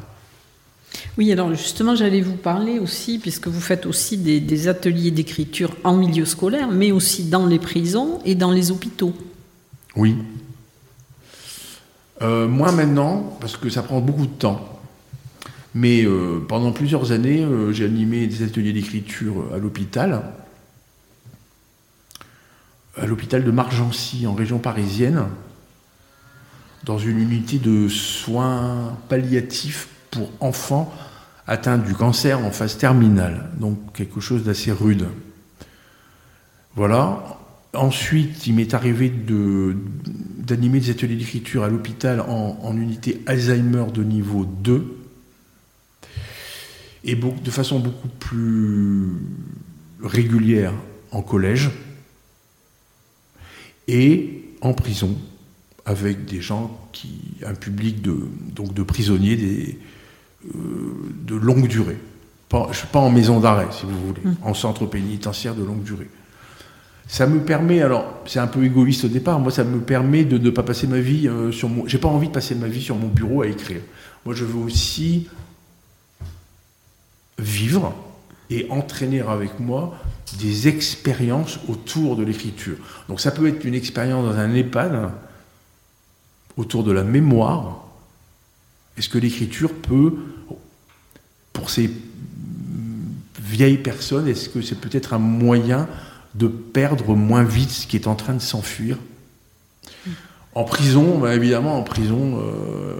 [1.18, 5.74] Oui, alors justement, j'allais vous parler aussi, puisque vous faites aussi des, des ateliers d'écriture
[5.84, 9.14] en milieu scolaire, mais aussi dans les prisons et dans les hôpitaux.
[9.96, 10.16] Oui,
[12.22, 14.80] euh, moins maintenant, parce que ça prend beaucoup de temps.
[15.74, 20.22] Mais euh, pendant plusieurs années, euh, j'ai animé des ateliers d'écriture à l'hôpital,
[22.96, 25.24] à l'hôpital de Margency, en région parisienne,
[26.84, 30.92] dans une unité de soins palliatifs pour enfants
[31.46, 35.06] atteints du cancer en phase terminale, donc quelque chose d'assez rude.
[36.76, 37.38] Voilà.
[37.74, 39.08] Ensuite, il m'est arrivé
[40.42, 44.98] d'animer des ateliers d'écriture à l'hôpital en, unité Alzheimer de niveau 2,
[47.04, 49.12] et de façon beaucoup plus
[50.02, 50.72] régulière
[51.10, 51.70] en collège,
[53.88, 55.16] et en prison,
[55.84, 57.20] avec des gens qui.
[57.44, 58.16] un public de,
[58.54, 59.78] donc de prisonniers des,
[60.54, 60.94] euh,
[61.26, 61.98] de longue durée.
[62.48, 64.36] Pas, pas en maison d'arrêt, si vous voulez, mmh.
[64.42, 66.08] en centre pénitentiaire de longue durée.
[67.08, 70.38] Ça me permet, alors c'est un peu égoïste au départ, moi ça me permet de
[70.38, 71.86] ne pas passer ma vie euh, sur mon...
[71.86, 73.80] J'ai pas envie de passer ma vie sur mon bureau à écrire.
[74.24, 75.28] Moi je veux aussi
[77.38, 77.94] vivre
[78.50, 79.98] et entraîner avec moi
[80.38, 82.76] des expériences autour de l'écriture.
[83.08, 85.10] Donc ça peut être une expérience dans un EHPAD
[86.56, 87.84] autour de la mémoire.
[88.96, 90.14] Est-ce que l'écriture peut,
[91.52, 91.90] pour ces
[93.40, 95.88] vieilles personnes, est-ce que c'est peut-être un moyen
[96.34, 98.98] de perdre moins vite ce qui est en train de s'enfuir.
[100.54, 102.94] En prison, bah, évidemment, en prison, euh,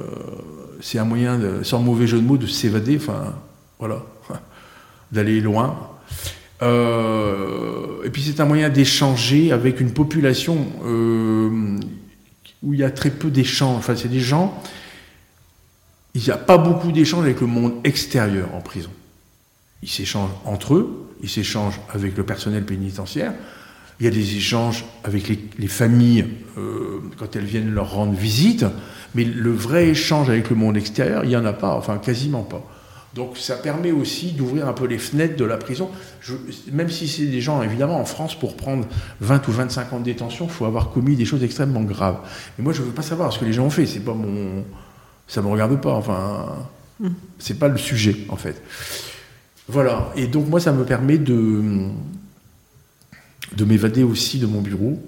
[0.80, 3.34] c'est un moyen, sans mauvais jeu de mots, de s'évader, enfin,
[3.78, 4.02] voilà,
[5.12, 5.76] d'aller loin.
[6.62, 11.78] Euh, et puis c'est un moyen d'échanger avec une population euh,
[12.62, 13.78] où il y a très peu d'échanges.
[13.78, 14.62] Enfin, c'est des gens,
[16.14, 18.90] il n'y a pas beaucoup d'échanges avec le monde extérieur en prison.
[19.82, 23.32] Ils s'échangent entre eux, ils s'échangent avec le personnel pénitentiaire,
[24.00, 26.26] il y a des échanges avec les, familles
[26.58, 28.64] euh, quand elles viennent leur rendre visite,
[29.14, 32.42] mais le vrai échange avec le monde extérieur, il n'y en a pas, enfin quasiment
[32.42, 32.64] pas.
[33.14, 35.90] Donc ça permet aussi d'ouvrir un peu les fenêtres de la prison.
[36.72, 38.86] même si c'est des gens, évidemment, en France, pour prendre
[39.20, 42.18] 20 ou 25 ans de détention, il faut avoir commis des choses extrêmement graves.
[42.56, 43.84] Mais moi, je ne veux pas savoir ce que les gens ont fait.
[43.84, 44.64] C'est pas mon,
[45.28, 45.92] ça me regarde pas.
[45.92, 46.56] Enfin,
[47.00, 47.08] mmh.
[47.38, 48.62] c'est pas le sujet, en fait.
[49.68, 51.88] Voilà, et donc moi ça me permet de,
[53.56, 55.00] de m'évader aussi de mon bureau.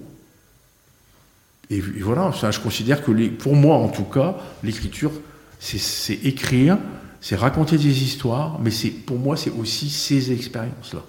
[1.69, 5.11] Et, voilà, ça, je considère que pour moi en tout cas, l'écriture,
[5.59, 6.77] c'est écrire,
[7.21, 8.69] c'est raconter des histoires, mais
[9.05, 11.03] pour moi c'est aussi ces expériences-là.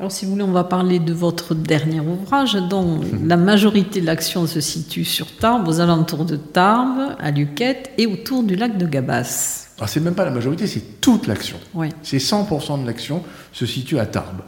[0.00, 4.06] Alors, si vous voulez, on va parler de votre dernier ouvrage, dont la majorité de
[4.06, 8.78] l'action se situe sur Tarbes, aux alentours de Tarbes, à Luquette et autour du lac
[8.78, 9.66] de Gabas.
[9.76, 11.58] Alors, ah, c'est même pas la majorité, c'est toute l'action.
[12.04, 14.42] C'est 100% de l'action se situe à Tarbes.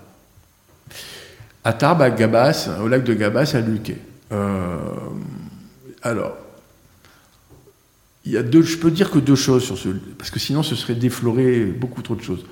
[1.64, 3.98] À Tarbes, à Gabas, au lac de Gabas, à Luquet.
[4.30, 4.78] Euh,
[6.02, 6.36] alors,
[8.24, 10.62] il y a deux, je peux dire que deux choses sur ce, parce que sinon
[10.62, 12.44] ce serait déflorer beaucoup trop de choses.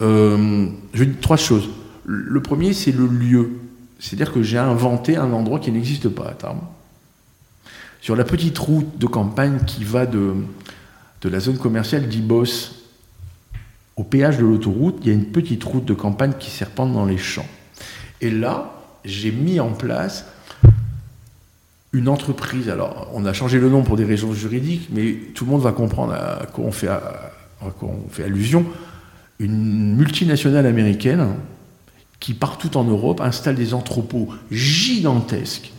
[0.00, 1.68] Euh, je dis trois choses.
[2.04, 3.50] Le premier, c'est le lieu.
[3.98, 6.62] C'est-à-dire que j'ai inventé un endroit qui n'existe pas à Tarbes.
[8.00, 10.34] Sur la petite route de campagne qui va de,
[11.24, 12.76] la zone commerciale d'Ibos.
[13.96, 17.04] Au péage de l'autoroute, il y a une petite route de campagne qui serpente dans
[17.04, 17.46] les champs.
[18.22, 18.72] Et là,
[19.04, 20.24] j'ai mis en place
[21.92, 22.70] une entreprise.
[22.70, 25.72] Alors, on a changé le nom pour des raisons juridiques, mais tout le monde va
[25.72, 26.88] comprendre à quoi on fait,
[28.10, 28.64] fait allusion.
[29.38, 31.34] une multinationale américaine
[32.20, 35.72] qui, partout en Europe, installe des entrepôts gigantesques,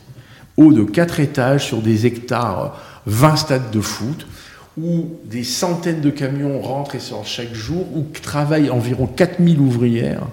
[0.58, 4.26] hauts de 4 étages sur des hectares, 20 stades de foot,
[4.78, 10.28] où des centaines de camions rentrent et sortent chaque jour, où travaillent environ 4000 ouvrières,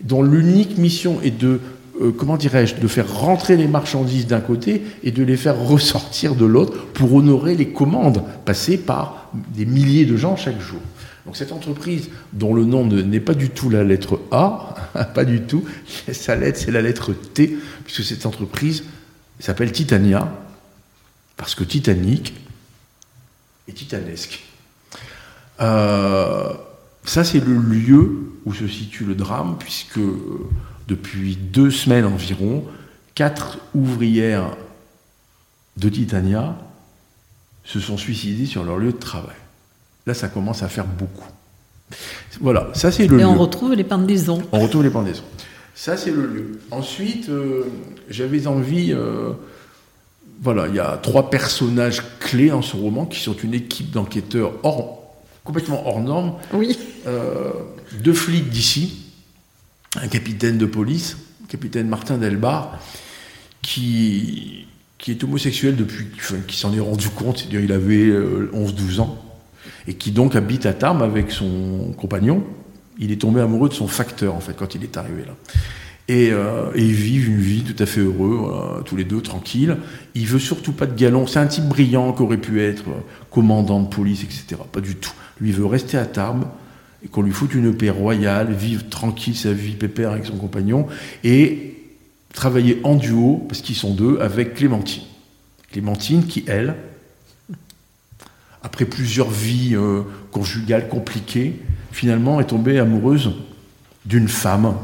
[0.00, 1.60] dont l'unique mission est de,
[2.00, 6.34] euh, comment dirais-je, de faire rentrer les marchandises d'un côté et de les faire ressortir
[6.34, 10.80] de l'autre pour honorer les commandes passées par des milliers de gens chaque jour.
[11.24, 14.74] Donc cette entreprise, dont le nom n'est pas du tout la lettre A,
[15.14, 15.64] pas du tout,
[16.12, 18.84] sa lettre c'est la lettre T, puisque cette entreprise
[19.38, 20.32] s'appelle Titania,
[21.36, 22.34] parce que Titanic
[23.68, 24.44] est titanesque.
[25.60, 26.52] Euh,
[27.04, 30.48] ça c'est le lieu où se situe le drame, puisque euh,
[30.88, 32.64] depuis deux semaines environ,
[33.14, 34.56] quatre ouvrières
[35.76, 36.58] de Titania
[37.64, 39.36] se sont suicidées sur leur lieu de travail.
[40.06, 41.26] Là, ça commence à faire beaucoup.
[42.40, 43.26] Voilà, ça c'est le Et lieu.
[43.26, 44.42] on retrouve les pendaisons.
[44.52, 45.22] On retrouve les pendaisons.
[45.74, 46.60] Ça c'est le lieu.
[46.70, 47.64] Ensuite, euh,
[48.08, 48.92] j'avais envie.
[48.92, 49.32] euh,
[50.40, 54.54] voilà, il y a trois personnages clés dans ce roman qui sont une équipe d'enquêteurs
[54.64, 56.34] hors, complètement hors norme.
[56.52, 56.76] Oui.
[57.06, 57.50] Euh,
[58.00, 59.04] deux flics d'ici,
[60.00, 61.16] un capitaine de police,
[61.48, 62.80] capitaine Martin Delbar,
[63.60, 64.66] qui,
[64.98, 69.00] qui est homosexuel depuis, enfin, qui s'en est rendu compte, c'est-à-dire il avait euh, 11-12
[69.00, 69.22] ans,
[69.86, 72.44] et qui donc habite à Tarbes avec son compagnon.
[72.98, 75.34] Il est tombé amoureux de son facteur, en fait, quand il est arrivé là.
[76.08, 79.76] Et, euh, ils vivent une vie tout à fait heureux, tous les deux, tranquilles.
[80.14, 81.26] Il veut surtout pas de galon.
[81.26, 84.60] C'est un type brillant qui aurait pu être euh, commandant de police, etc.
[84.70, 85.12] Pas du tout.
[85.40, 86.44] Lui veut rester à Tarbes
[87.04, 90.86] et qu'on lui foute une paix royale, vivre tranquille sa vie pépère avec son compagnon
[91.24, 91.74] et
[92.32, 95.02] travailler en duo, parce qu'ils sont deux, avec Clémentine.
[95.70, 96.76] Clémentine qui, elle,
[98.62, 103.32] après plusieurs vies euh, conjugales compliquées, finalement est tombée amoureuse
[104.06, 104.74] d'une femme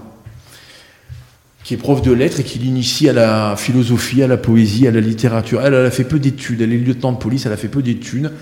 [1.68, 4.90] qui est prof de lettres et qui l'initie à la philosophie, à la poésie, à
[4.90, 5.60] la littérature.
[5.60, 8.32] Elle, a fait peu d'études, elle est lieutenant de police, elle a fait peu d'études,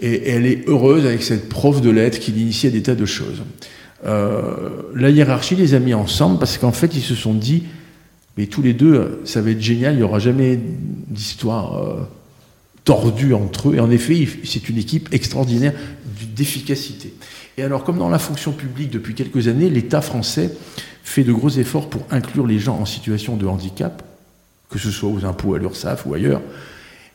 [0.00, 3.06] et elle est heureuse avec cette prof de lettres qui l'initie à des tas de
[3.06, 3.42] choses.
[4.04, 7.62] Euh, la hiérarchie les a mis ensemble parce qu'en fait, ils se sont dit,
[8.36, 10.58] mais tous les deux, ça va être génial, il n'y aura jamais
[11.08, 12.00] d'histoire euh,
[12.86, 13.74] tordue entre eux.
[13.74, 15.74] Et en effet, c'est une équipe extraordinaire
[16.34, 17.12] d'efficacité.
[17.58, 20.52] Et alors, comme dans la fonction publique depuis quelques années, l'État français
[21.02, 24.02] fait de gros efforts pour inclure les gens en situation de handicap,
[24.70, 26.40] que ce soit aux impôts, à l'URSSAF ou ailleurs.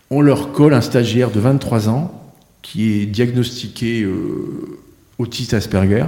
[0.10, 4.80] On leur colle un stagiaire de 23 ans qui est diagnostiqué euh,
[5.18, 6.06] autiste Asperger,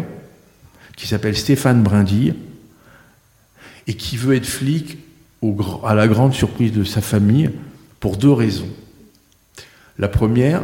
[0.98, 2.36] qui s'appelle Stéphane Brindille,
[3.88, 4.98] et qui veut être flic
[5.84, 7.50] à la grande surprise de sa famille
[8.00, 8.70] pour deux raisons.
[9.98, 10.64] La première,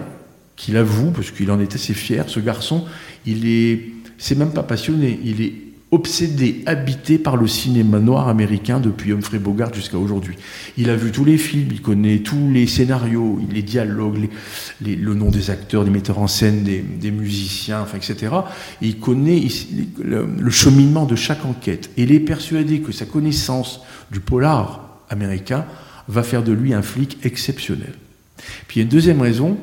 [0.55, 2.85] qu'il avoue, parce qu'il en est assez fier, ce garçon,
[3.25, 5.53] il est, c'est même pas passionné, il est
[5.91, 10.35] obsédé, habité par le cinéma noir américain depuis Humphrey Bogart jusqu'à aujourd'hui.
[10.77, 14.29] Il a vu tous les films, il connaît tous les scénarios, les dialogues,
[14.81, 18.35] le nom des acteurs, des metteurs en scène, des, musiciens, etc.
[18.81, 19.47] Et il connaît
[20.03, 21.89] le, le, cheminement de chaque enquête.
[21.97, 25.65] Et il est persuadé que sa connaissance du polar américain
[26.07, 27.93] va faire de lui un flic exceptionnel.
[28.67, 29.57] Puis il y a une deuxième raison,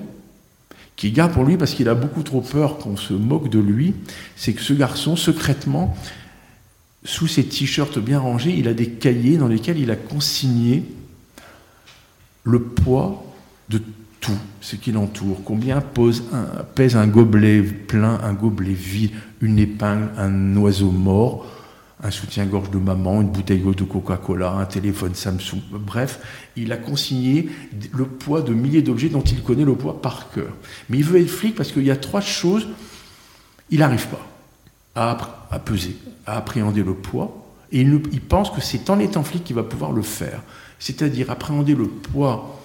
[0.96, 3.94] qui garde pour lui parce qu'il a beaucoup trop peur qu'on se moque de lui,
[4.34, 5.96] c'est que ce garçon, secrètement,
[7.04, 10.84] sous ses t-shirts bien rangés, il a des cahiers dans lesquels il a consigné
[12.44, 13.24] le poids
[13.68, 13.80] de
[14.20, 15.42] tout ce qui l'entoure.
[15.44, 15.82] Combien
[16.74, 19.10] pèse un gobelet plein, un gobelet vide,
[19.40, 21.46] une épingle, un oiseau mort,
[22.07, 26.21] un soutien-gorge de maman, une bouteille de Coca-Cola, un téléphone Samsung, bref,
[26.57, 27.49] il a consigné
[27.92, 30.53] le poids de milliers d'objets dont il connaît le poids par cœur.
[30.88, 32.69] Mais il veut être flic parce qu'il y a trois choses,
[33.71, 34.25] il n'arrive pas
[34.95, 39.42] à, peser, à appréhender le poids, et il, il pense que c'est en étant flic
[39.42, 40.42] qu'il va pouvoir le faire.
[40.79, 42.62] C'est-à-dire appréhender le poids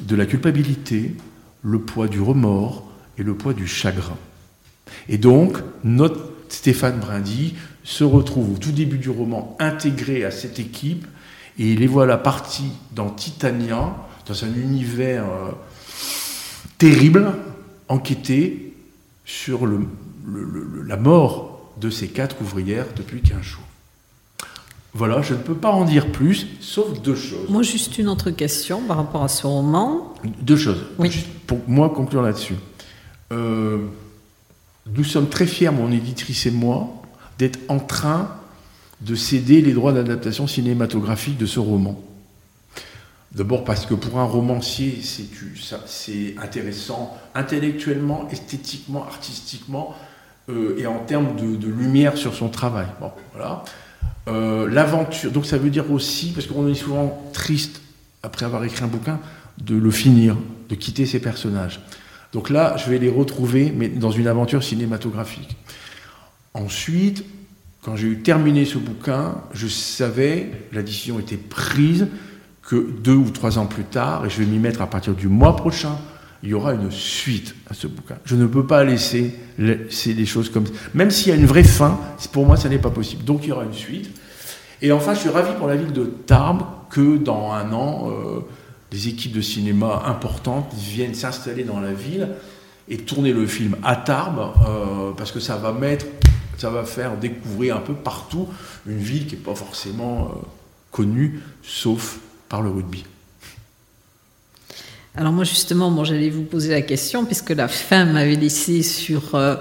[0.00, 1.14] de la culpabilité,
[1.62, 4.16] le poids du remords et le poids du chagrin.
[5.10, 7.54] Et donc, notre Stéphane Brindy
[7.84, 11.06] se retrouve au tout début du roman intégré à cette équipe
[11.58, 13.94] et les voilà partis dans Titania,
[14.26, 15.50] dans un univers euh,
[16.78, 17.32] terrible,
[17.88, 18.74] enquêter
[19.24, 19.80] sur le,
[20.26, 23.62] le, le, la mort de ces quatre ouvrières depuis 15 jours.
[24.94, 27.48] Voilà, je ne peux pas en dire plus, sauf deux choses.
[27.48, 30.12] Moi, juste une autre question par rapport à ce roman.
[30.42, 30.84] Deux choses.
[30.98, 31.10] Oui.
[31.10, 32.56] Juste pour moi conclure là-dessus.
[33.32, 33.78] Euh,
[34.94, 37.01] nous sommes très fiers, mon éditrice et moi,
[37.42, 38.28] d'être en train
[39.00, 42.00] de céder les droits d'adaptation cinématographique de ce roman.
[43.32, 49.92] D'abord parce que pour un romancier, c'est intéressant intellectuellement, esthétiquement, artistiquement.
[50.48, 52.86] euh, et en termes de, lumière sur son travail.
[54.28, 57.80] Euh, l'aventure, donc ça veut dire aussi, parce qu'on est souvent triste
[58.22, 59.18] après avoir écrit un bouquin,
[59.58, 60.36] de le finir,
[60.68, 61.80] de quitter ses personnages.
[62.32, 65.56] Donc là, je vais les retrouver, mais dans une aventure cinématographique.
[66.54, 67.24] Ensuite,
[67.82, 72.08] quand j'ai eu terminé ce bouquin, je savais, la décision était prise,
[72.62, 75.28] que deux ou trois ans plus tard, et je vais m'y mettre à partir du
[75.28, 75.98] mois prochain,
[76.42, 78.16] il y aura une suite à ce bouquin.
[78.24, 80.72] Je ne peux pas laisser, laisser des choses comme ça.
[80.94, 81.98] Même s'il y a une vraie fin,
[82.32, 83.24] pour moi, ça n'est pas possible.
[83.24, 84.10] Donc il y aura une suite.
[84.80, 88.40] Et enfin, je suis ravi pour la ville de Tarbes que dans un an, euh,
[88.90, 92.28] des équipes de cinéma importantes viennent s'installer dans la ville
[92.88, 96.06] et tourner le film à Tarbes, euh, parce que ça va mettre,
[96.58, 98.48] ça va faire découvrir un peu partout
[98.86, 100.38] une ville qui n'est pas forcément euh,
[100.90, 103.04] connue, sauf par le rugby.
[105.14, 109.34] Alors moi justement, bon, j'allais vous poser la question, puisque la fin m'avait laissé sur
[109.34, 109.56] euh,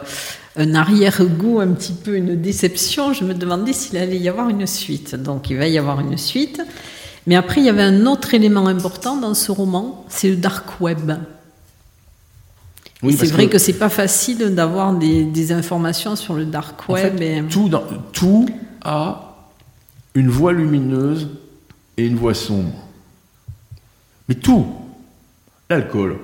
[0.55, 4.67] un arrière-goût, un petit peu une déception, je me demandais s'il allait y avoir une
[4.67, 5.15] suite.
[5.15, 6.61] Donc il va y avoir une suite.
[7.27, 10.81] Mais après, il y avait un autre élément important dans ce roman, c'est le dark
[10.81, 11.11] web.
[13.04, 17.49] Oui, c'est vrai que, c'est pas facile d'avoir des, informations sur le dark web.
[17.49, 17.70] tout,
[18.14, 18.47] tout
[18.84, 19.49] a
[20.14, 21.30] une voie lumineuse
[21.97, 22.74] et une voie sombre.
[24.28, 24.68] Mais tout,
[25.72, 26.18] L'alcool.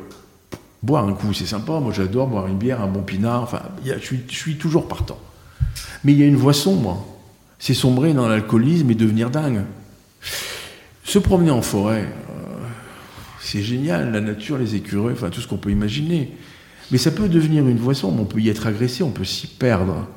[0.83, 1.79] Boire un coup, c'est sympa.
[1.79, 3.43] Moi, j'adore boire une bière, un bon pinard.
[3.43, 5.17] Enfin, je, suis, toujours partant.
[6.03, 7.07] Mais il y a une voie sombre.
[7.57, 9.61] C'est sombrer dans l'alcoolisme et devenir dingue.
[11.05, 12.67] Se promener en forêt, euh,
[13.39, 14.11] c'est génial.
[14.11, 16.33] La nature, les écureuils, enfin, tout ce qu'on peut imaginer.
[16.91, 18.21] Mais ça peut devenir une voie sombre.
[18.21, 20.07] On peut y être agressé, on peut s'y perdre.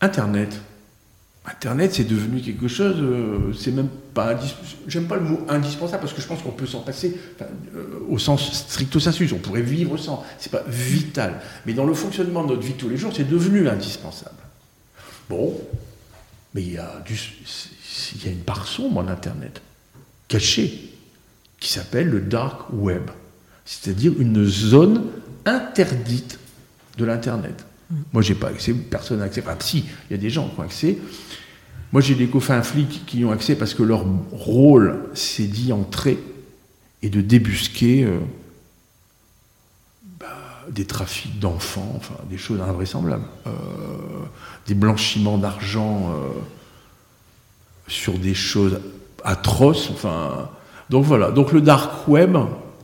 [0.00, 0.60] Internet.
[1.46, 4.38] Internet, c'est devenu quelque chose, euh, c'est même pas,
[4.86, 8.18] j'aime pas le mot indispensable parce que je pense qu'on peut s'en passer euh, au
[8.18, 11.40] sens stricto sensu, on pourrait vivre sans, c'est pas vital.
[11.64, 14.36] Mais dans le fonctionnement de notre vie tous les jours, c'est devenu indispensable.
[15.30, 15.58] Bon,
[16.54, 17.18] mais il y a, du,
[18.14, 19.62] il y a une part sombre en Internet,
[20.28, 20.92] cachée,
[21.58, 23.10] qui s'appelle le dark web,
[23.70, 25.04] c'est-à-dire une zone
[25.46, 26.40] interdite
[26.98, 27.64] de l'Internet.
[28.12, 29.42] Moi, j'ai pas accès, personne n'a accès.
[29.42, 30.98] Enfin, si, il y a des gens qui ont accès.
[31.92, 35.72] Moi, j'ai des copains flics qui y ont accès parce que leur rôle, c'est d'y
[35.72, 36.18] entrer
[37.02, 38.18] et de débusquer euh,
[40.18, 40.26] bah,
[40.68, 43.50] des trafics d'enfants, enfin, des choses invraisemblables, euh,
[44.66, 46.40] des blanchiments d'argent euh,
[47.86, 48.80] sur des choses
[49.22, 49.90] atroces.
[49.90, 50.50] Enfin,
[50.90, 51.30] donc voilà.
[51.30, 52.36] Donc le dark web,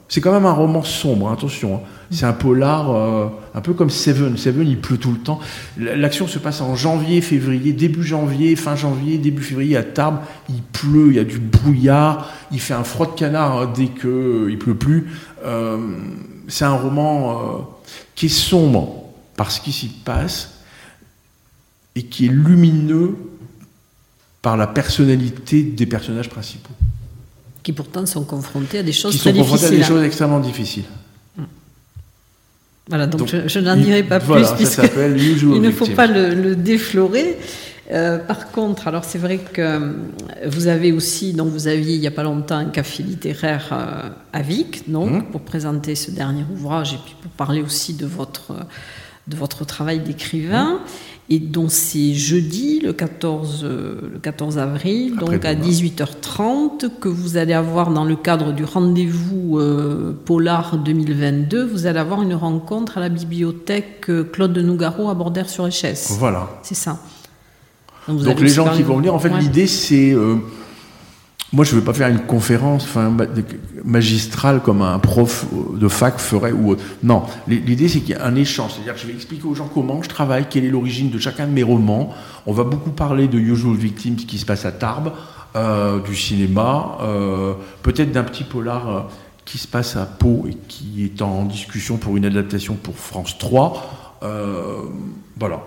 [0.08, 1.76] c'est quand même un roman sombre, attention.
[1.76, 1.80] Hein.
[2.12, 4.36] C'est un polar euh, un peu comme Seven.
[4.36, 5.40] Seven, il pleut tout le temps.
[5.76, 10.20] L'action se passe en janvier, février, début janvier, fin janvier, début février à Tarbes.
[10.48, 13.86] Il pleut, il y a du brouillard, il fait un froid de canard hein, dès
[13.86, 15.08] qu'il euh, il pleut plus.
[15.44, 15.78] Euh,
[16.46, 17.68] c'est un roman
[18.14, 20.60] qui est sombre par ce qui s'y passe
[21.96, 23.16] et qui est lumineux
[24.40, 26.74] par la personnalité des personnages principaux
[27.66, 30.38] qui pourtant sont confrontés à des choses qui très sont confrontés à des choses extrêmement
[30.38, 30.84] difficiles.
[32.88, 37.36] Voilà, donc, je, n'en dirai pas plus, puisqu'il ne faut pas le, déflorer.
[37.90, 39.92] Euh, par contre, alors c'est vrai que euh,
[40.46, 44.10] vous avez aussi, donc vous aviez il n'y a pas longtemps un café littéraire euh,
[44.32, 45.22] à Vic, donc mmh.
[45.32, 48.52] pour présenter ce dernier ouvrage et puis pour parler aussi de votre
[49.26, 50.74] de votre travail d'écrivain.
[50.74, 57.08] Mmh et dont c'est jeudi, le 14, euh, le 14 avril, donc à 18h30, que
[57.08, 62.34] vous allez avoir dans le cadre du rendez-vous euh, Polar 2022, vous allez avoir une
[62.34, 66.16] rencontre à la bibliothèque euh, Claude de Nougaro à Bordère-sur-Echesse.
[66.18, 66.48] Voilà.
[66.62, 67.00] C'est ça.
[68.06, 70.14] Donc, les gens qui vont venir, en fait, l'idée c'est
[71.52, 72.88] moi, je ne veux pas faire une conférence
[73.84, 76.50] magistrale comme un prof de fac ferait.
[76.50, 78.72] Ou non, l'idée c'est qu'il y a un échange.
[78.74, 81.46] C'est-à-dire que je vais expliquer aux gens comment je travaille, quelle est l'origine de chacun
[81.46, 82.12] de mes romans.
[82.46, 85.12] On va beaucoup parler de Usual Victims qui se passe à Tarbes,
[85.54, 89.00] euh, du cinéma, euh, peut-être d'un petit polar euh,
[89.44, 93.38] qui se passe à Pau et qui est en discussion pour une adaptation pour France
[93.38, 94.18] 3.
[95.38, 95.62] voilà.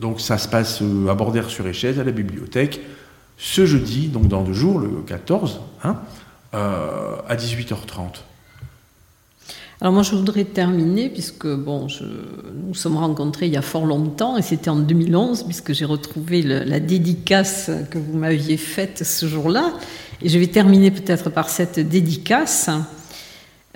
[0.00, 2.80] Donc ça se passe à Bordère-sur-Échèze, à la bibliothèque
[3.38, 5.96] ce jeudi, donc dans deux jours, le 14, hein,
[6.54, 8.22] euh, à 18h30.
[9.80, 11.88] Alors moi je voudrais terminer puisque bon,
[12.54, 16.42] nous sommes rencontrés il y a fort longtemps et c'était en 2011 puisque j'ai retrouvé
[16.42, 19.72] la dédicace que vous m'aviez faite ce jour-là
[20.22, 22.70] et je vais terminer peut-être par cette dédicace.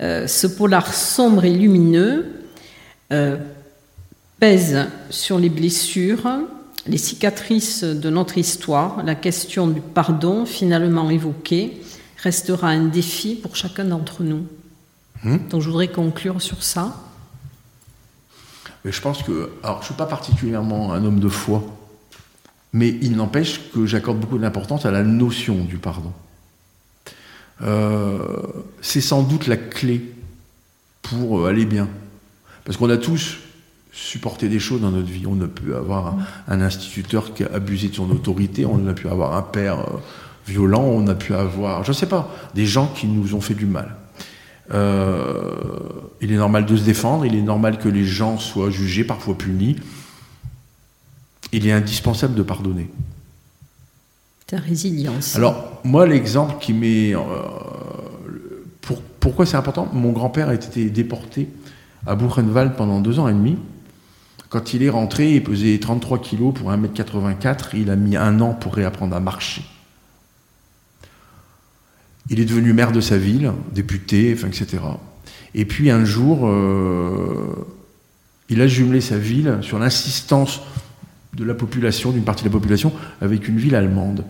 [0.00, 2.26] Euh, ce polar sombre et lumineux
[3.12, 3.36] euh,
[4.38, 6.28] pèse sur les blessures,
[6.88, 11.80] les cicatrices de notre histoire, la question du pardon finalement évoquée
[12.22, 14.46] restera un défi pour chacun d'entre nous.
[15.24, 15.38] Hmm?
[15.50, 17.02] Donc je voudrais conclure sur ça.
[18.84, 19.50] Mais je pense que.
[19.62, 21.64] Alors, je ne suis pas particulièrement un homme de foi,
[22.72, 26.12] mais il n'empêche que j'accorde beaucoup d'importance à la notion du pardon.
[27.62, 28.18] Euh,
[28.82, 30.14] c'est sans doute la clé
[31.02, 31.88] pour euh, aller bien.
[32.64, 33.38] Parce qu'on a tous
[33.96, 35.26] supporté des choses dans notre vie.
[35.26, 36.16] On a pu avoir
[36.48, 39.98] un, instituteur qui a abusé de son autorité, on a pu avoir un père euh,
[40.46, 43.54] violent, on a pu avoir, je ne sais pas, des gens qui nous ont fait
[43.54, 43.96] du mal.
[46.20, 49.36] il est normal de se défendre, il est normal que les gens soient jugés, parfois
[49.36, 49.76] punis.
[51.52, 52.90] Il est indispensable de pardonner.
[54.46, 55.34] Ta résilience.
[55.34, 57.14] Alors, moi, l'exemple qui m'est.
[57.14, 57.18] Euh,
[58.80, 59.88] pour, pourquoi c'est important?
[59.92, 61.48] Mon grand-père a été déporté
[62.06, 63.58] à Buchenwald pendant deux ans et demi.
[64.48, 67.70] Quand il est rentré, il pesait 33 kilos pour 1m84.
[67.74, 69.62] Il a mis un an pour réapprendre à marcher.
[72.30, 74.78] Il est devenu maire de sa ville, député, etc.
[75.54, 77.66] Et puis un jour, euh,
[78.48, 80.60] il a jumelé sa ville sur l'insistance
[81.34, 84.24] de la population, d'une partie de la population, avec une ville allemande.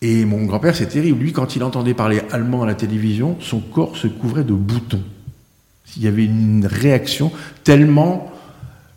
[0.00, 1.20] Et mon grand-père, c'est terrible.
[1.20, 5.02] Lui, quand il entendait parler allemand à la télévision, son corps se couvrait de boutons.
[5.98, 7.32] Il y avait une réaction
[7.64, 8.32] tellement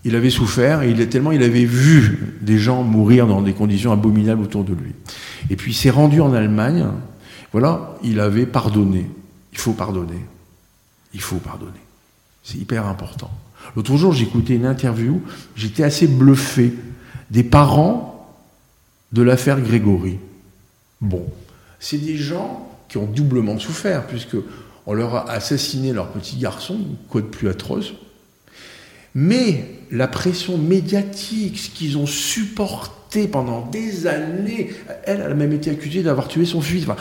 [0.03, 3.91] il avait souffert et il, tellement il avait vu des gens mourir dans des conditions
[3.91, 4.93] abominables autour de lui.
[5.49, 6.87] Et puis il s'est rendu en Allemagne.
[7.51, 9.09] Voilà, il avait pardonné.
[9.51, 10.25] Il faut pardonner.
[11.13, 11.71] Il faut pardonner.
[12.43, 13.29] C'est hyper important.
[13.75, 15.21] L'autre jour, j'écoutais une interview,
[15.55, 16.73] j'étais assez bluffé
[17.29, 18.35] des parents
[19.11, 20.17] de l'affaire Grégory.
[20.99, 21.25] Bon,
[21.79, 24.35] c'est des gens qui ont doublement souffert, puisque
[24.91, 26.77] on leur a assassiné leur petit garçon,
[27.07, 27.93] quoi de plus atroce.
[29.15, 34.73] Mais la pression médiatique, ce qu'ils ont supporté pendant des années,
[35.05, 36.97] elle, a même été accusée d'avoir tué son fils, enfin,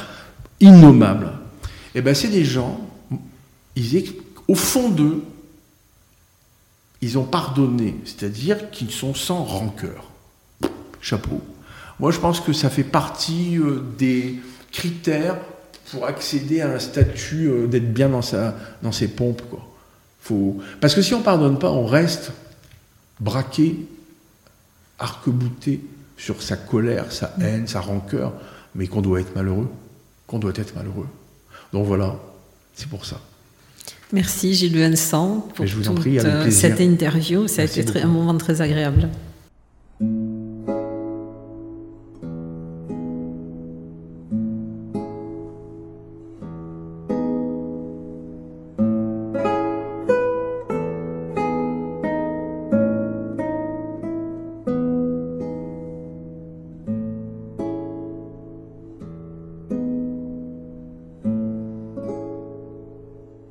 [0.60, 1.32] innommable.
[1.96, 2.80] Et eh ben, c'est des gens,
[3.74, 4.04] ils,
[4.46, 5.24] au fond d'eux,
[7.02, 10.12] ils ont pardonné, c'est-à-dire qu'ils sont sans rancœur.
[11.00, 11.40] Chapeau.
[11.98, 14.38] Moi, je pense que ça fait partie euh, des
[14.70, 15.38] critères
[15.90, 19.42] pour accéder à un statut euh, d'être bien dans, sa, dans ses pompes.
[19.50, 19.66] Quoi.
[20.20, 20.58] Faut...
[20.80, 22.32] Parce que si on ne pardonne pas, on reste
[23.18, 23.76] braqué,
[24.98, 25.80] arc-bouté
[26.16, 28.32] sur sa colère, sa haine, sa rancœur,
[28.74, 29.68] mais qu'on doit être malheureux.
[30.26, 31.08] Qu'on doit être malheureux.
[31.72, 32.16] Donc voilà,
[32.74, 33.20] c'est pour ça.
[34.12, 37.46] Merci Gilles Vincent pour toute euh, cette interview.
[37.46, 39.08] Ça a été un moment très agréable.